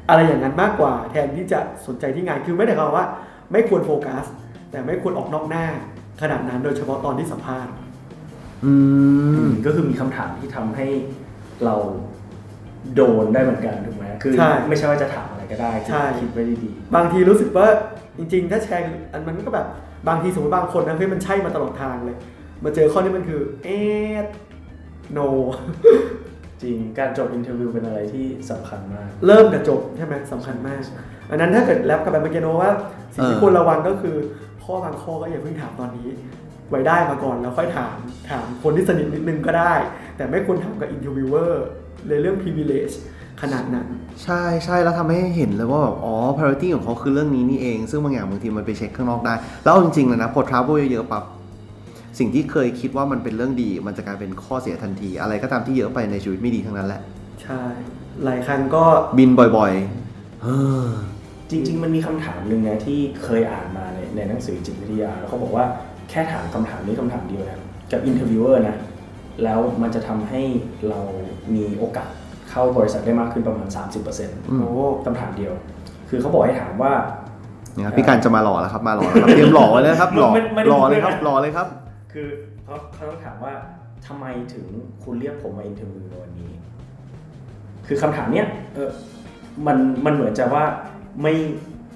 [0.09, 3.07] อะไรอย่างนั้นมากกว่าแทนที่จะสนใจที่งานคือไม่ได้ความว่า
[3.53, 4.25] ไม่ควรโฟกัส
[4.77, 5.67] แต่ไม่ควรออกนอกหน้า
[6.21, 7.73] ขนาดนั้นโดยเฉพาะตอนที่สัมภาษณ์
[8.65, 8.73] อื
[9.47, 10.87] มก็คือมีคำถามที่ทำให้
[11.65, 11.75] เรา
[12.95, 17.67] โดนได้เหมือนกันถูกไหมคือใช่ ไม่ใช่ว่าจะถามอะไรก็ได้ใช่คิดไว้ดีบางทีรู้สึกว่า
[18.19, 19.67] จริง ๆ ถ้าแชร์อันมันก็แบบ
[20.09, 22.17] บางทีสมมติบางคนนะเฮ้ยมันใช่มาตลอดทางเลย
[22.65, 24.17] มาเจอข้อนี้มันคือ เอ๊ะ
[25.17, 25.29] no
[25.95, 30.81] ๆ จริงการจบ interview เป็นอะไรที่สำคัญมาก เริ่มกับจบใช่ไหมสำคัญมาก
[31.31, 32.73] อันนั้นถ้าเกิด wrap กลับแบบเมื่อกี้โน้ตว่า
[33.15, 34.17] สิ่งที่เออ ควรระวังก็คือ
[34.67, 36.09] ข้อบางข้อก็อย่าเพิ่งถามตอนนี้
[36.71, 37.97] ไว้ได้มาก่อนแล้วค่อยถาม
[38.31, 39.75] ถามคนที่สนิทนิดนึงก็ได้
[40.17, 41.53] แต่ไม่ควรถามกับ interviewer
[42.09, 42.95] ในเรื่อง privilege
[43.43, 43.87] ขนาดนั้น
[44.25, 51.25] ใช่ใช่แล้วทำให้เห็นเลยว่าแบบอ๋อ priority ของเขาคือเรื่องนี้นี่เอง ซึ่งบางอย่างบางทีมันไปเช็คข้างนอกได้ แล้วเอาจริงๆเลยนะพอ travel เยอะๆปั๊บ
[52.19, 57.01] สิ่งที่เคยคิดว่ามันเป็นเรื่องดี มันจะกลายเป็นข้อเสียทันที อะไรก็ตามที่เยอะไปในชีวิตไม่ดีทั้งนั้นแหละ
[57.43, 57.63] ใช่
[58.25, 58.85] หลายครั้งก็
[59.19, 60.87] บินบ่อยๆเฮ้อ
[61.51, 65.65] จริง ๆ มันมีคำถามหนึ่งนะที่เคยอ่านมา ในในหนังสือจิตวิทยา แล้วเขาบอกว่า
[66.11, 67.61] แค่ถามคำถามนี้คำถามเดียวนะ
[67.93, 68.77] กับ interviewer นะ
[69.45, 70.43] แล้วมันจะทำให้
[70.89, 71.01] เรา
[71.55, 72.11] มีโอกาส
[72.51, 73.69] เข้าบริษัทได้มากขึ้นประมาณ
[74.09, 75.53] 30%อืมโอ้คำถามเดียว
[76.09, 76.93] คือเขาบอกให้ถามว่า
[77.77, 81.67] นะครับพี่การจะมาหล่อแล้วครับมาหล่อแล้วครับเตรียมหล่อไว้เลยนะครับหล่อไม่ไม่ได้หล่อเลยพูดครับนะหล่อเลยครับ
[82.13, 82.29] คือ
[82.65, 83.53] เขาเขาต้องถามว่า
[84.07, 84.67] ทำไมถึง
[85.05, 86.51] คุณเรียกผมมา interview ในวันนี้
[87.87, 88.91] คือคำถามเนี้ยเออ
[89.67, 90.65] มันมันเหมือนจะว่า
[91.23, 91.35] ไม่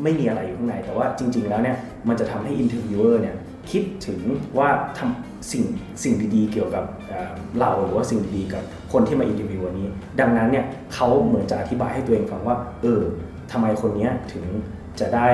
[0.02, 1.76] ไม่มีอะไรอยู่ข้างในแต่ว่าจริง ๆ แล้วเนี่ย
[2.08, 3.36] มันจะทำให้ interviewer เนี่ย
[3.70, 4.20] คิดถึง
[4.58, 5.64] ว่าทำสิ่ง
[6.02, 9.86] สิ่งดีๆ เกี่ยวกับเอ่อเราหรือว่าสิ่งดีๆกับคนที่มา interview วันนี้
[10.20, 13.02] ดังนั้นเนี่ยเขาเหมือนจะอธิบายให้ตัวเองฟังว่า เออ
[13.52, 14.44] ทำไมคนเนี้ยถึง
[15.00, 15.28] จะได้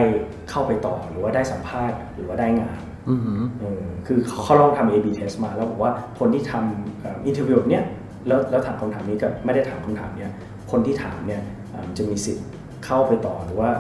[0.50, 7.84] เข้าไปต่อหรือว่าได้สัมภาษณ์หรือว่าได้งานอือหือเออคือเขาเขาลองทำ A/B test มาแล้วบอกว่าคนที่ทำ interview เนี้ย
[8.26, 10.32] แล้วแล้วถามคำถามนี้กับไม่ได้ถามคำถามเนี้ย
[10.70, 12.46] คนที่ถามเนี่ยเอ่อจะมีสิทธิ์
[12.84, 13.70] เข้าไปต่อหรือว่า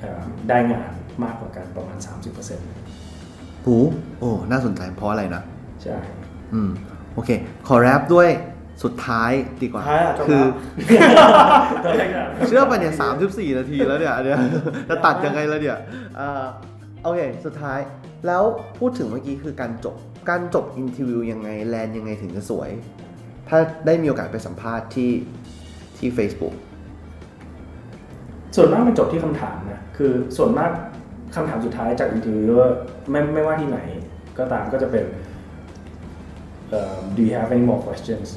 [0.00, 0.90] เอ่อได้งาน
[1.24, 1.98] มากกว่ากันประมาณ
[2.82, 3.76] 30%หู
[4.18, 5.42] โอ้ น่าสนใจเพราะอะไรนะ
[5.82, 5.96] ใช่
[6.54, 6.70] อืม
[7.14, 7.30] โอเค
[7.66, 8.28] ขอแรปด้วย
[8.84, 9.30] สุดท้าย
[9.62, 10.44] ดีกว่าสุดท้ายอะจบคือ
[11.82, 11.94] แล้ว
[12.48, 14.38] เชื่อป่ะเนี่ยสามสิบสี่นาทีแล้วเนี่ยเนี่ย
[14.88, 15.78] จะตัดยังไงแล้วเนี่ย
[16.16, 16.44] เอ่อ
[17.02, 17.78] โอเค สุดท้าย
[18.26, 18.42] แล้ว
[18.78, 19.96] พูดถึงเมื่อกี้คือการจบ
[20.30, 22.70] การจบอินทิวิวยังไงแลนยังไงถึงจะสวย
[23.48, 25.10] ถ้าได้มีโอกาสไปสัมภาษณ์ที่
[25.98, 26.54] ที่ Facebook
[28.56, 30.70] ส่วนมากมันจบที่คำถามนะ คือส่วนมาก
[31.34, 32.52] คำถามสุดท้ายจาก interview
[33.10, 33.78] ไม่ไม่ว่าที่ไหน
[34.38, 35.04] ก็ตามก็จะเป็น
[36.70, 38.28] เอ่อ do you have any more questions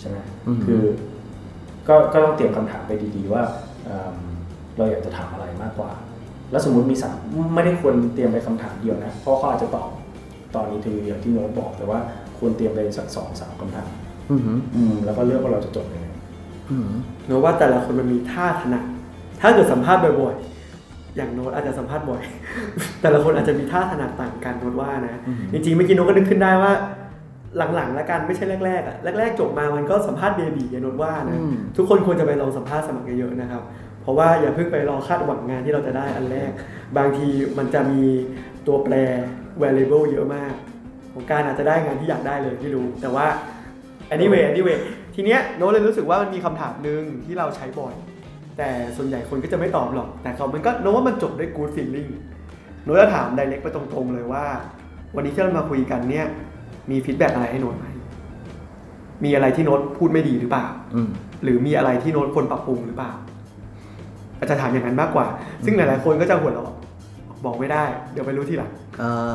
[0.00, 0.16] ใช่ไหม
[0.46, 0.82] อืมคือ
[1.88, 3.42] ก็ก็ต้องเตรียมคำถามไปดีๆว่า
[3.84, 4.16] เอิ่ม
[4.76, 5.90] เราอยากจะถามอะไรมากกว่า
[6.50, 7.16] แล้วสมมุติมีสาม
[7.54, 9.88] ไม่ได้ควรเตรียมไปคำถามเดียวนะ เพราะเขาอาจจะตอบ
[10.54, 11.98] ตอน interview อย่างที่โน้ตบอกแต่ว่า
[12.38, 13.88] ควรเตรียมไปสักสองสามคำถาม
[14.30, 16.08] อือหืออืมแล้วก็เลือกว่าเราจะจบยังไง
[16.70, 18.84] อือหือโน้ตว่าแต่ละคนมันมีท่าถนัด
[19.40, 20.55] ถ้าเกิดสัมภาษณ์บ่อยๆ
[21.16, 22.22] อย่างโน้ตอาจจะสัมภาษณ์บ่อย
[23.02, 25.20] แต่ละคนอาจจะมีท่าถนัดต่างกันโน้ตว่านะ
[25.52, 26.72] จริงๆเมื่อกี้โน้ตก็นึกขึ้นได้ว่า
[27.74, 33.62] หลังๆแล้วกันไม่ใช่แรกๆอะแรกๆจบมามันก็สัมภาษณ์เบบีอย่าโน้ตว่านะอืมทุกคนควรจะไปลองสัมภาษณ์สมัครเยอะๆนะครับ
[34.02, 36.50] เพราะว่าอย่าเพิ่งไปรอคาดหวังงานที่เราจะได้อันแรก
[36.96, 38.02] บางทีมันจะมี
[38.66, 38.94] ตัวแปร
[39.62, 40.52] variable เยอะมาก
[41.12, 43.26] ของการอาจจะได้งานที่อยากได้เลยไม่รู้ แต่ว่า
[44.14, 44.78] anyway anyway
[45.14, 47.94] ทีเนี้ยโน้ตเลยรู้สึกว่ามันมีคำถามหนึ่งที่เราใช้บ่อย
[48.58, 52.10] แต่ส่วนใหญ่คนก็จะไม่ตอบหรอก แต่เขามันก็โน้ตว่ามันจบด้วย good feeling
[52.84, 54.44] โน้ตจะถาม direct ไปตรงๆเลยว่า
[55.14, 56.26] วันนี้ที่เรามาคุยกันเนี่ย
[56.90, 57.86] มีฟีดแบ็อะไรให้โน้ตไหม
[59.24, 61.08] มีอะไรที่โน้ตพูดไม่ดีหรือเปล่าอืม
[61.44, 63.12] หรือมีอะไรที่โน้ตควรปรับปรุงหรือเปล่า
[64.38, 65.26] อาจจะถามอย่างนั้นมากกว่า
[65.64, 66.76] ซึ่งหลายๆคนก็จะหัวเราะ
[67.44, 68.70] บอกไม่ได้ เดี๋ยวไปรู้ทีหลัง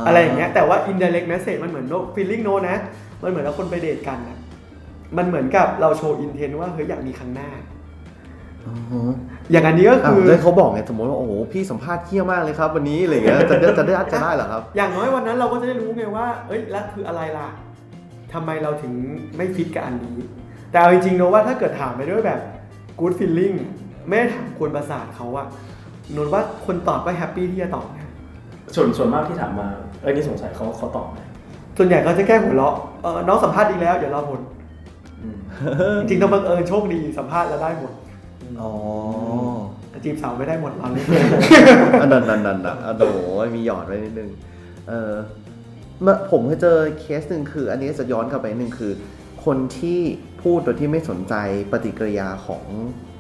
[0.08, 2.76] อะไรอย่างเงี้ย แต่ว่า indirect message มันเหมือน no feeling no นะ
[3.24, 4.38] มันเหมือนเราคนไปเดทกันนะ
[5.18, 7.50] มันเหมือนกับเราโชว์ intent ว่าเฮ้ยอยากมีครั้งหน้า
[8.66, 8.72] อ๋
[9.08, 9.12] อ
[9.52, 17.48] อย่างอันนี้ก็อ้าวคือเลยเขาบอกไงสมมติว่าโอ้โหพี่สัมภาษณ์เที่ยมากเลยครับ วันนี้อะไรอย่างเงี้ยจะได้จะได้จะได้เหรอครับ อย่างน้อยวันนั้นเราก็จะได้รู้ไงว่า เอ้ยแล้วคืออะไรล่ะ
[18.34, 18.94] ทำไมเราถึง
[19.38, 20.18] ไม่ฟิตกับอันนี้
[20.72, 22.40] แต่เอาจริงๆนะว่าถ้าเกิดถามไปด้วยแบบ
[23.00, 23.56] good feeling
[24.08, 25.48] ไม่ได้ถามควรประสาทเขาอะ
[26.16, 28.10] นนว่าคนตอบก็แฮปปี้ที่จะตอบนะ
[28.76, 29.68] ส่วนส่วนมากที่ถามมา
[30.02, 31.18] เอ้ยนี่สงสัยเขาเขาตอบไหม
[31.78, 34.42] ส่วนใหญ่เขาจะแก้หัวเราะเออน้องสัมภาษณ์ดีแล้วเดี๋ยวรอผล
[35.22, 35.38] อืม
[36.10, 37.92] จริงๆต้องบังเอิญโชคดีสัมภาษณ์แล้วได้หมด
[38.62, 38.72] อ๋อ
[39.90, 41.06] แต่จีบสาวไม่ได้หมดเราเลย
[42.02, 43.18] อันนั้นนั่นนั่นอะโอ้โห
[43.56, 44.30] มีหยอดไว้นิดนึง
[44.90, 45.14] เออ
[46.02, 48.92] เมื่อผมเคยเจอเคสหนึ่งคือ อันนี้จะย้อนกลับไปนิดนึงคือ
[49.46, 50.00] คนที่
[50.42, 51.36] พูดโดยที่ไม่สนใจ
[51.72, 52.64] ปฏิกิริยาของ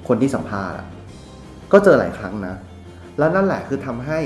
[0.07, 0.87] คนที่สัมภาษณ์อะ
[1.71, 2.55] ก็เจอหลายครั้งนะ
[3.17, 4.19] แล้วนั่นแหละคือทำให้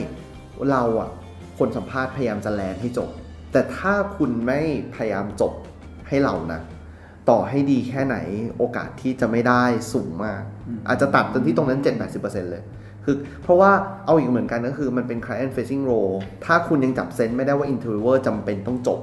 [0.71, 1.09] เราอะ
[1.57, 3.09] คนสัมภาษณ์พยายามจะแลนให้จบ
[3.51, 4.59] แต่ถ้าคุณไม่
[4.95, 5.53] พยายามจบ
[6.07, 6.59] ให้เรานะ
[7.29, 8.17] ต่อให้ดีแค่ไหน
[8.57, 9.63] โอกาสที่จะไม่ได้
[9.93, 10.41] สูงมาก
[10.87, 11.79] อาจจะตัดจนที่ตรงนั้น
[12.13, 12.63] 7-80%เลย
[13.03, 13.71] คือเพราะว่า
[14.05, 16.15] เอาอีกเหมือนกันก็คือมันเป็น client facing role
[16.45, 18.99] ถ้าคุณยังจับเซนส์ไม่ได้ว่า interviewer จำเป็นต้องจบ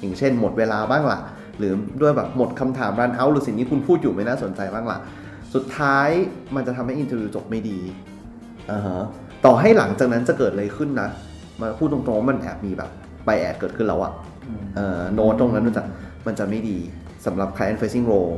[0.00, 1.20] อย่างเช่นหมดเวลาบ้างล่ะ
[1.58, 4.98] หรือด้วยแบบหมดคำถาม run out หรือสิ่งที่คุณพูดอยู่ไม่น่าสนใจบ้างล่ะ
[5.54, 6.08] สุดท้าย
[6.54, 7.78] มันจะทำให้ interview จบไม่ดี
[8.70, 9.02] อ่าฮะ
[9.44, 11.08] ต่อให้หลังจากนั้นจะเกิดอะไรขึ้นนะ
[11.60, 12.90] มาพูดตรงๆว่ามันแอบมีแบบ
[13.26, 14.12] ไปแอดเกิดขึ้นแล้วอะ
[14.74, 15.82] เอ่อโน้ตตรงนั้นมันจะ
[16.26, 16.78] มันจะไม่ดี
[17.26, 18.34] สำหรับ client facing role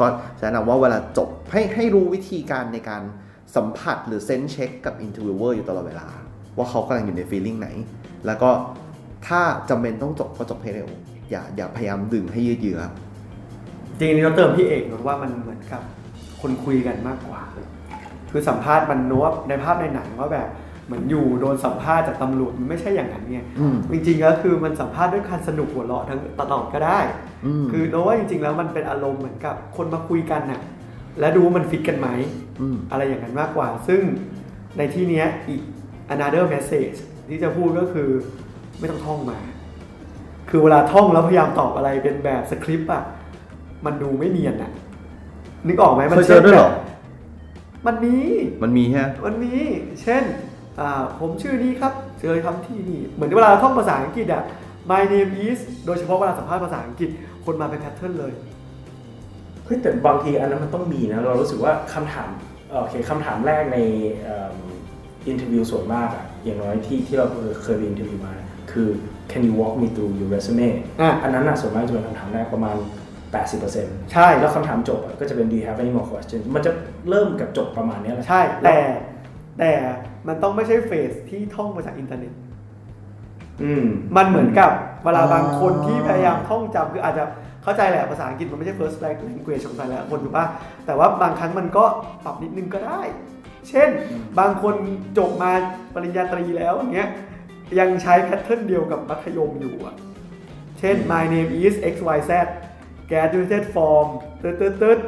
[0.00, 0.06] ก็
[0.40, 3.02] แนะนำว่าเวลาจบให้ให้รู้วิธีการในการ
[3.56, 6.06] สัมผัสหรือเซนเช็คกับ interviewer อยู่ตลอดเวลา
[6.56, 7.68] ว่าเขากำลังอยู่ใน feeling ไหน
[8.26, 8.50] แล้วก็
[9.28, 9.40] ถ้า
[9.70, 10.88] จำเป็นต้องจบก็จบให้เร็ว
[11.30, 12.80] อย่าอย่าพยายามดึงให้ยืดเยื้อ
[13.98, 15.82] จริงๆเราเติมพี่เอกนนว่ามันเหมือนกับ
[16.40, 17.40] คนคุยกันมากกว่า
[18.30, 20.48] คือสัมภาษณ์มันน้ตในภาพในหนังว่าแบบ
[20.90, 26.98] เหมือนอยู่โดนสัมภาษณ์จากตำรวจมันไม่ใช่อย่างนั้นไงอืมจริงๆก็คือมันสัมภาษณ์ด้วยการสนุกหัวเราะทั้งตลอดก็ได้
[27.46, 30.60] อืมคือโน้ตว่าจริง ๆ แล้วมันเป็นอารมณ์เหมือนกับคนมาคุยกันน่ะ
[31.20, 32.08] และดูว่ามันฟิตกันไหม
[32.60, 34.00] อืมอะไรอย่างนั้นมากกว่า ซึ่ง
[34.78, 35.62] ในที่เนี้ยอีก
[36.14, 36.96] another message
[37.28, 38.08] ที่จะพูดก็คือ
[38.78, 39.38] ไม่ต้องท่องมา
[40.50, 43.02] คือเวลาท่องแล้วพยายามตอบอะไรเป็นแบบสคริปต์อะ
[43.86, 44.70] มันดูไม่เนียนอะ
[45.66, 46.70] นึกออกไหมมัเคยเจอด้วยเหรอ
[47.86, 48.16] มันมี
[48.62, 49.52] มันมีฮะ มันมี
[50.02, 50.49] เช่นอ่า
[51.20, 54.42] ผมชื่อนี้ครับเจอทำที่นี่ เหมือนเวลาเราท่องภาษาอังกฤษอะ
[54.90, 57.10] my name is โดยเฉพาะเวลาสัมภาษณ์ภาษาอังกฤษ
[57.44, 58.32] คนมาเป็น pattern เลย
[59.64, 62.28] เฮ้ยแต่บางทีอันนั้นมันต้องมีนะ เรารู้สึกว่าคำถาม
[62.68, 63.78] เอ่อโอเคคำถามแรกใน
[65.26, 67.26] interview ส่วนมากอะอย่างน้อยที่ที่เรา
[67.62, 68.34] เคยไป interview มา
[68.72, 68.88] คือ
[69.30, 70.68] can you walk me through your resume
[71.00, 72.76] อะอันนั้นน่ะส่วนมากจะเป็นคำถามแรกประมาณ
[73.44, 76.72] 80%ใช่ แล้วคำถามจบอะก็จะเป็น do you have any more questions มันจะ
[77.08, 78.76] เริ่มกับจบประมาณเนี้ยแหละใช่แต่
[79.60, 79.74] แต่
[80.28, 82.32] มันต้องไม่ใช่เฟสที่ท่องมาจากอินเทอร์เน็ต
[83.62, 83.84] อืม
[84.16, 84.72] มันเหมือนกับ
[85.04, 87.24] เวลาอ๋อบางคนที่พยายามท่องจำคืออาจจะ
[87.62, 90.46] เข้าใจแหละภาษาอังกฤษมันไม่ใช่ first language ของแต่ละคนถูกป่ะ
[90.86, 91.84] แต่ว่าบางครั้งมันก็
[92.24, 93.00] ปรับนิดนึงก็ได้
[93.68, 93.88] เช่น
[94.38, 94.74] บางคน
[95.18, 95.52] จบมา
[95.94, 97.10] ปริญญาตรีแล้วอย่างเงี้ย
[97.78, 99.94] ยังใช้แพทเทิร์นเดียวกับมัธยมอยู่อะ
[100.78, 102.32] เช่น my name is x y z
[103.10, 104.06] graduated from
[104.42, 104.98] ตึ๊ดตึ๊ดตึ๊ด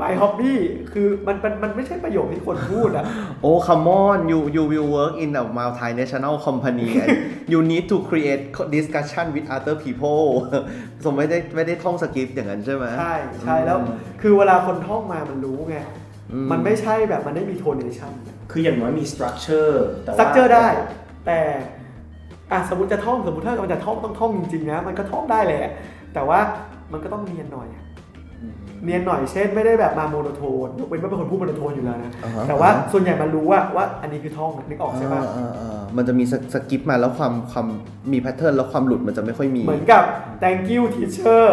[0.00, 0.54] my hobby
[0.92, 3.04] คือมันมันมันไม่ใช่ประโยคที่คนพูดอะ
[3.42, 7.10] โอ้ come on you you will work in a multinational company and
[7.52, 8.42] you need to create
[8.76, 10.24] discussion with other people
[11.04, 13.78] สมไม่ได้ไม่ได้ท่องสคริปต์อย่างนั้นใช่ไหมใช่ใช่แล้ว
[14.22, 15.76] คือเวลาคนท่องมามันรู้ไง
[16.32, 18.12] อืมมันไม่ใช่แบบมันไม่มี tonation
[18.50, 19.72] คืออย่างน้อยมี structure
[20.04, 20.66] แต่ว่าสตรัคเจอร์ได้
[21.26, 21.38] แต่
[22.52, 25.64] อะสมมติจะท่องสมมติถ้ามันจะท่องต้องท่องจริงๆนะมันก็ท่องได้แหละ
[26.14, 26.40] แต่ว่า
[26.92, 27.82] มันก็ต้องเนียนหน่อยอะ
[28.84, 37.66] เนียนหน่อยเช่นไม่ได้แบบมา monotone ยกเว้นว่าเป็นคนพูด monotone อยู่แล้วนะ อ่าฮะ แต่ว่าส่วนใหญ่มันรู้ว่าว่าอันนี้คือท่องอะนึกออกใช่ปะอ่าอ่าอ่ามันจะมีสสกิปมาแล้วความความ
[38.12, 40.02] มี pattern แล้วความหลุดมันจะไม่ค่อยมี เหมือนกับ
[40.42, 41.46] thank you teacher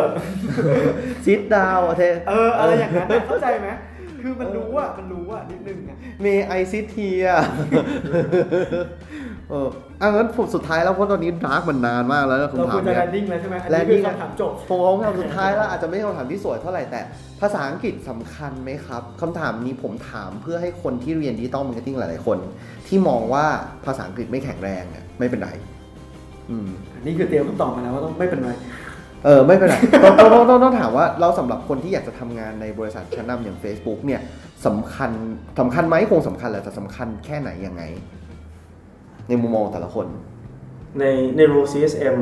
[1.25, 3.69] sit down เทเอออะไรอย่างนั้นอะเข้าใจไหม
[4.21, 7.39] คือมันรู้ว่ามันรู้ว่านิดนึงอะ May I sit here
[9.49, 9.69] เออ
[10.01, 17.01] อันนั้นผมสุดท้ายแล้วเพราะตอนนี้ดาร์กมันนานมากแล้วนะเราคำถามควมรจะเนี้ย landing แล้วใช่ไหมอันนี้คือ landing คำถามจบ ผมเอาคำถามสุดท้ายแล้วอาจจะไม่ใช่คำถามที่สวยเท่าไหร่แต่
[17.41, 22.37] ภาษาอังกฤษสำคัญไหมครับคำถามนี้ผมถามเพื่อให้คนที่เรียน digital marketing หลายๆคน
[22.87, 23.45] ที่มองว่า
[23.85, 25.49] ภาษาอังกฤษไม่แข็งแรงเนี่ยไม่เป็นไร
[26.49, 26.67] อืม
[27.05, 28.51] นี่คือเตรียมคำตอบมาแล้วว่าต้องไม่เป็นไร
[29.25, 34.21] เออไม่เป็นไรต้องต้องต้องต้องต้องถามว่าเราสำหรับคนที่อยากจะทำงานในบริษัทชั้นนำอย่าง Facebook เนี่ย
[34.65, 35.11] สำคัญ
[35.59, 37.83] สำคัญไหมคงสำคัญแหละแต่สำคัญแค่ไหนยังไง
[39.29, 40.07] ในมุมมองแต่ละคน
[40.99, 41.05] ใน
[41.37, 42.17] ใน role CSM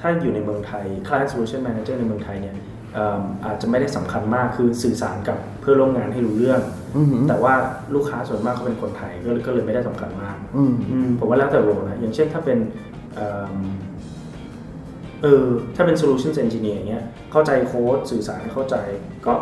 [0.00, 2.56] ถ้าอยู่ในเมืองไทย Client Solution Manager ในเมืองไทยเนี่ย
[2.94, 6.60] เอิ่มอาจจะไม่ได้สำคัญมากคือสื่อสารกับเพื่อนร่วมงานให้รู้เรื่อง
[6.96, 7.54] อือหือแต่ว่า
[7.94, 12.58] ลูกค้าส่วนมากเขาเป็นคนไทยก็เลยก็เลยไม่ได้สำคัญมากอืมอืมผมว่าแล้วแต่โรนะอย่างเช่นถ้าเป็น
[13.14, 13.58] เอิ่ม
[15.22, 15.44] เออ
[15.76, 18.76] ถ้าเป็น solutions engineer อย่างเงี้ยเข้าใจโค้ดสื่อสารให้เข้าใจ
[19.26, 19.34] ก็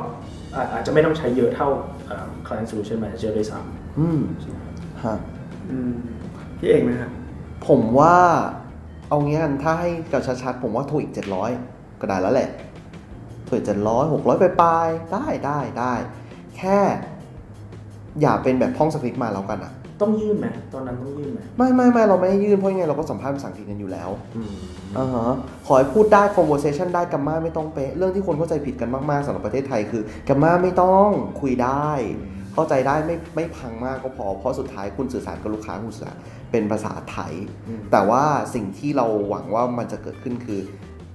[0.55, 1.69] อาอาจจะไม่ต้องใช้เยอะเท่า
[2.07, 3.59] เอิ่ม client solution manager ด้วยซ้
[3.99, 5.17] อืมำฮะ
[5.71, 5.95] อืม
[6.59, 7.11] พี่เองนะครับ
[7.69, 8.17] ผมว่า
[9.09, 11.51] เอางี้กันถ้าให้กับชัดๆผมว่าโทรอีกเจ็ดร้อย
[12.01, 12.49] ก็ได้แล้วแหละ
[13.45, 15.93] โทรอีกเจ็ดร้อยหกร้อยไปลายๆได้ได้ได้
[16.57, 16.79] แค่
[18.21, 24.11] อย่าเป็นแบบท่องสคริปต์มาแล้วกันอะต้องยื่นไหมตอนนั้นต้องยื่นไหมไม่ไม่ไม่เราไม่ให้ยื่นเพราะยังไงเราก็สัมภาษณ์ภาษาอังกฤษกันอยู่แล้ว
[24.99, 25.35] อ่าฮะ
[25.67, 31.09] ขอให้พูดได้ conversation ได้กัมมาไม่ต้องเป๊ะเรื่องที่คนเข้าใจผิดกันมากๆสำหรับประเทศไทยคือกัมมาไม่ต้อง
[31.41, 31.91] คุยได้
[32.55, 36.17] เข้าใจได้ไม่ไม่พังมากก็พอเพราะสุดท้ายคุณสื่อสารกับลูกค้าคุณสื่อสาร
[36.51, 37.35] เป็นภาษาไทย
[37.69, 38.25] อืมแต่ว่า
[38.55, 40.61] สิ่งที่เราหวังว่ามันจะเกิดขึ้นคือ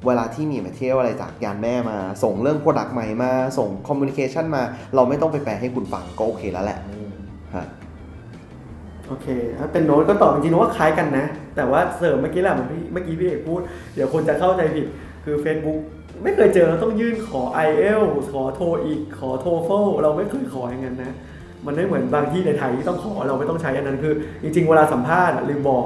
[0.06, 4.64] เวลาที่มีมาเที่ยวอะไรจากยานแม่มา ส่งเรื่อง Product ใหม่มา ส่ง Communication มา
[4.96, 6.80] เราไม่ต้องไปแปลให้คุณฟังก็โอเคแล้วแหละ
[7.56, 7.66] ฮะ
[9.08, 9.28] โอเค
[9.60, 11.26] ถ้าเป็นโน้ตก็ตอบจริงๆว่าคล้ายกันนะ
[11.56, 13.62] แต่ว่าเสริมเมื่อกี้แหละเหมือนที่เมื่อกี้พี่เอกพูด
[13.96, 14.88] เดี๋ยวคนจะเข้าใจผิด
[15.26, 15.80] คือ Facebook
[16.24, 21.14] ไม่เคยเจอเราต้องยื่นขอ i อ l ขอโทอีก ขอโทเฟลเราไม่เคยขออย่างนั้นนะ
[21.66, 25.86] มันไม่เหมือนบางที่ในไทยที่ต้องขอเราไม่ต้องใช้อันนั้นคือ จริง ๆ เวลาสัมภาษณ์อะลืมบอก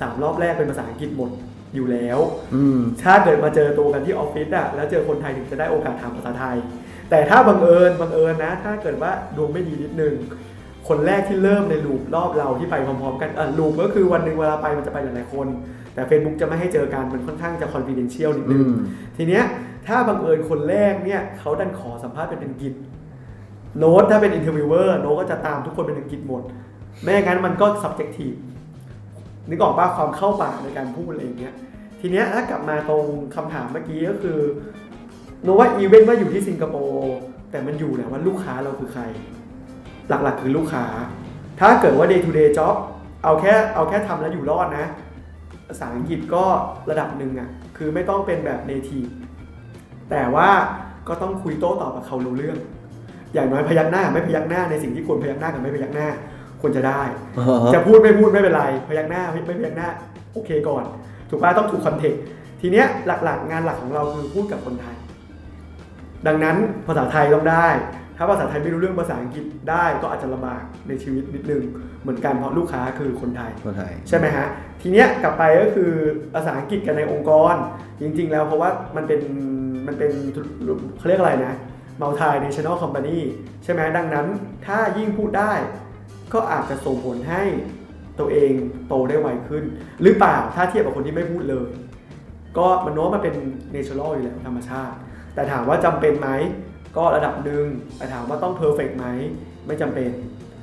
[0.00, 1.30] สามรอบแรกเป็นภาษาอังกฤษหมด
[1.74, 2.18] อยู่แล้ว
[2.54, 6.56] อืมถ้าเกิดมาเจอตัวกันที่ออฟฟิศอะแล้วเจอคนไทยถึงจะได้โอกาสถามภาษาไทย
[7.10, 10.14] แต่ถ้าบังเอิญบังเอิญนะ ถ้าเกิดว่าดวงไม่ดีนิดนึง
[10.88, 15.46] คนแรกที่เริ่มในลูปรอบเราที่ไปพร้อมๆ กันอะลูปก็คือวันหนึ่งเวลาไปมันจะไปหลายๆคน
[15.94, 18.74] แต่ Facebook จะไม่ให้เจอกันมันค่อนข้างจะ confidential นิดนึงอืม
[19.16, 19.44] ทีเนี้ย
[19.86, 22.72] ถ้าบังเอิญคนแรกเนี่ยเขาดันขอสัมภาษณ์เป็นอังกฤษ
[23.78, 26.42] โน้ตถ้าเป็น interviewer โน้ตก็จะตามทุกคนเป็นอังกฤษหมด
[27.02, 28.36] ไม่งั้นมันก็ subjective
[29.48, 31.54] นึกออกป่ะความเข้าปากในการพูดอะไรอย่างเงี้ย
[32.00, 33.04] ทีเนี้ยถ้ากลับมาตรง
[33.34, 34.38] คำถามเมื่อกี้ก็คือ
[35.42, 37.14] โนว่าอีเวนต์ว่าอยู่ที่สิงคโปร์
[37.50, 39.02] แต่มันอยู่แหละว่าลูกค้าเราคือใคร
[40.08, 40.84] หลักๆคือลูกค้า
[41.60, 42.76] ถ้าเกิดว่า day to day job
[43.24, 44.86] เอาแค่เอาแค่ทำแล้วอยู่รอดนะ
[45.68, 46.44] ภาษาอังกฤษก็
[46.90, 49.10] ระดับหนึ่งอะ่ะคือไม่ต้องเป็นแบบ native
[50.10, 50.48] แต่ว่า
[51.08, 52.58] ก็ต้องคุยโต้ตอบกับเขารู้เรื่อง
[53.36, 56.08] อย่างน้อยพยักหน้าไม่พยักหน้าในสิ่งที่ควรพยักหน้ากับไม่พยักหน้า
[56.60, 57.02] ควรจะได้
[57.74, 59.88] จะพูดไม่พูดไม่เป็นไร พยักหน้าไม่ไม่พยักหน้า
[60.32, 60.84] โอเคก่อน
[61.30, 62.20] ถูกป่ะต้องถูกคอนเทกต์
[62.60, 64.96] ทีเนี้ยหลักๆ งานหลักของเราคือพูดกับคนไทย
[66.26, 66.56] ดังนั้น
[66.86, 67.68] ภาษาไทยต้องได้
[68.16, 71.62] ถ้าภาษาไทยไม่รู้เรื่องภาษาอังกฤษได้ก็อาจจะลำบากในชีวิตนิดนึง
[72.02, 74.46] เหมือนกันเพราะลูกค้าคือคนไทยคนไทย ใช่ไหมฮะ
[74.82, 75.90] ทีเนี้ยกลับไปก็คือ
[76.34, 77.54] ภาษาอังกฤษกันในองค์กร
[78.00, 79.20] จริง ๆ แล้วเพราะว่ามันเป็น
[79.86, 80.10] มันเป็น
[80.98, 81.52] เขาเรียกอะไรนะ
[82.02, 83.18] multinational company
[83.64, 84.26] ใช่ไหมดังนั้น
[84.66, 85.52] ถ้ายิ่งพูดได้
[86.34, 87.42] ก็อาจจะส่งผลให้
[88.18, 88.52] ตัวเอง
[88.88, 89.64] โตได้ไวขึ้น
[90.02, 91.68] หรือเปล่าถ้าเทียบกับคนที่ไม่พูดเลย
[92.58, 93.34] ก็มันโน้มมันเป็น
[93.74, 94.96] natural อยู่แล้วธรรมชาติ
[95.34, 96.28] แต่ถามว่าจำเป็นไหม
[96.96, 97.66] ก็ระดับหนึ่ง
[97.96, 99.06] แต่ถามว่าต้อง perfect ไหม
[99.66, 100.10] ไม่จำเป็น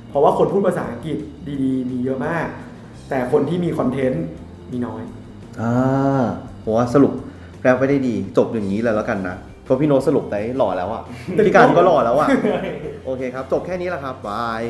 [0.08, 1.18] เพราะว่าคนพูดภาษาอังกฤษ
[1.62, 2.46] ดีๆ มีเยอะมาก
[3.10, 4.24] แต่คนที่มีคอนเทนต์
[4.72, 5.02] มีน้อย
[5.60, 6.22] อ่า
[6.64, 7.12] ผมว่าสรุป
[7.62, 9.36] แล้วไปได้ดี จบอย่างนี้เลยแล้วกันนะ
[9.66, 11.02] พราะพี่โน้ตสรุปได้หล่อแล้วอะ
[11.46, 12.28] พี่การก็หล่อแล้วอะ
[13.04, 14.62] โอเคครับ จบแค่นี้แหละครับบาย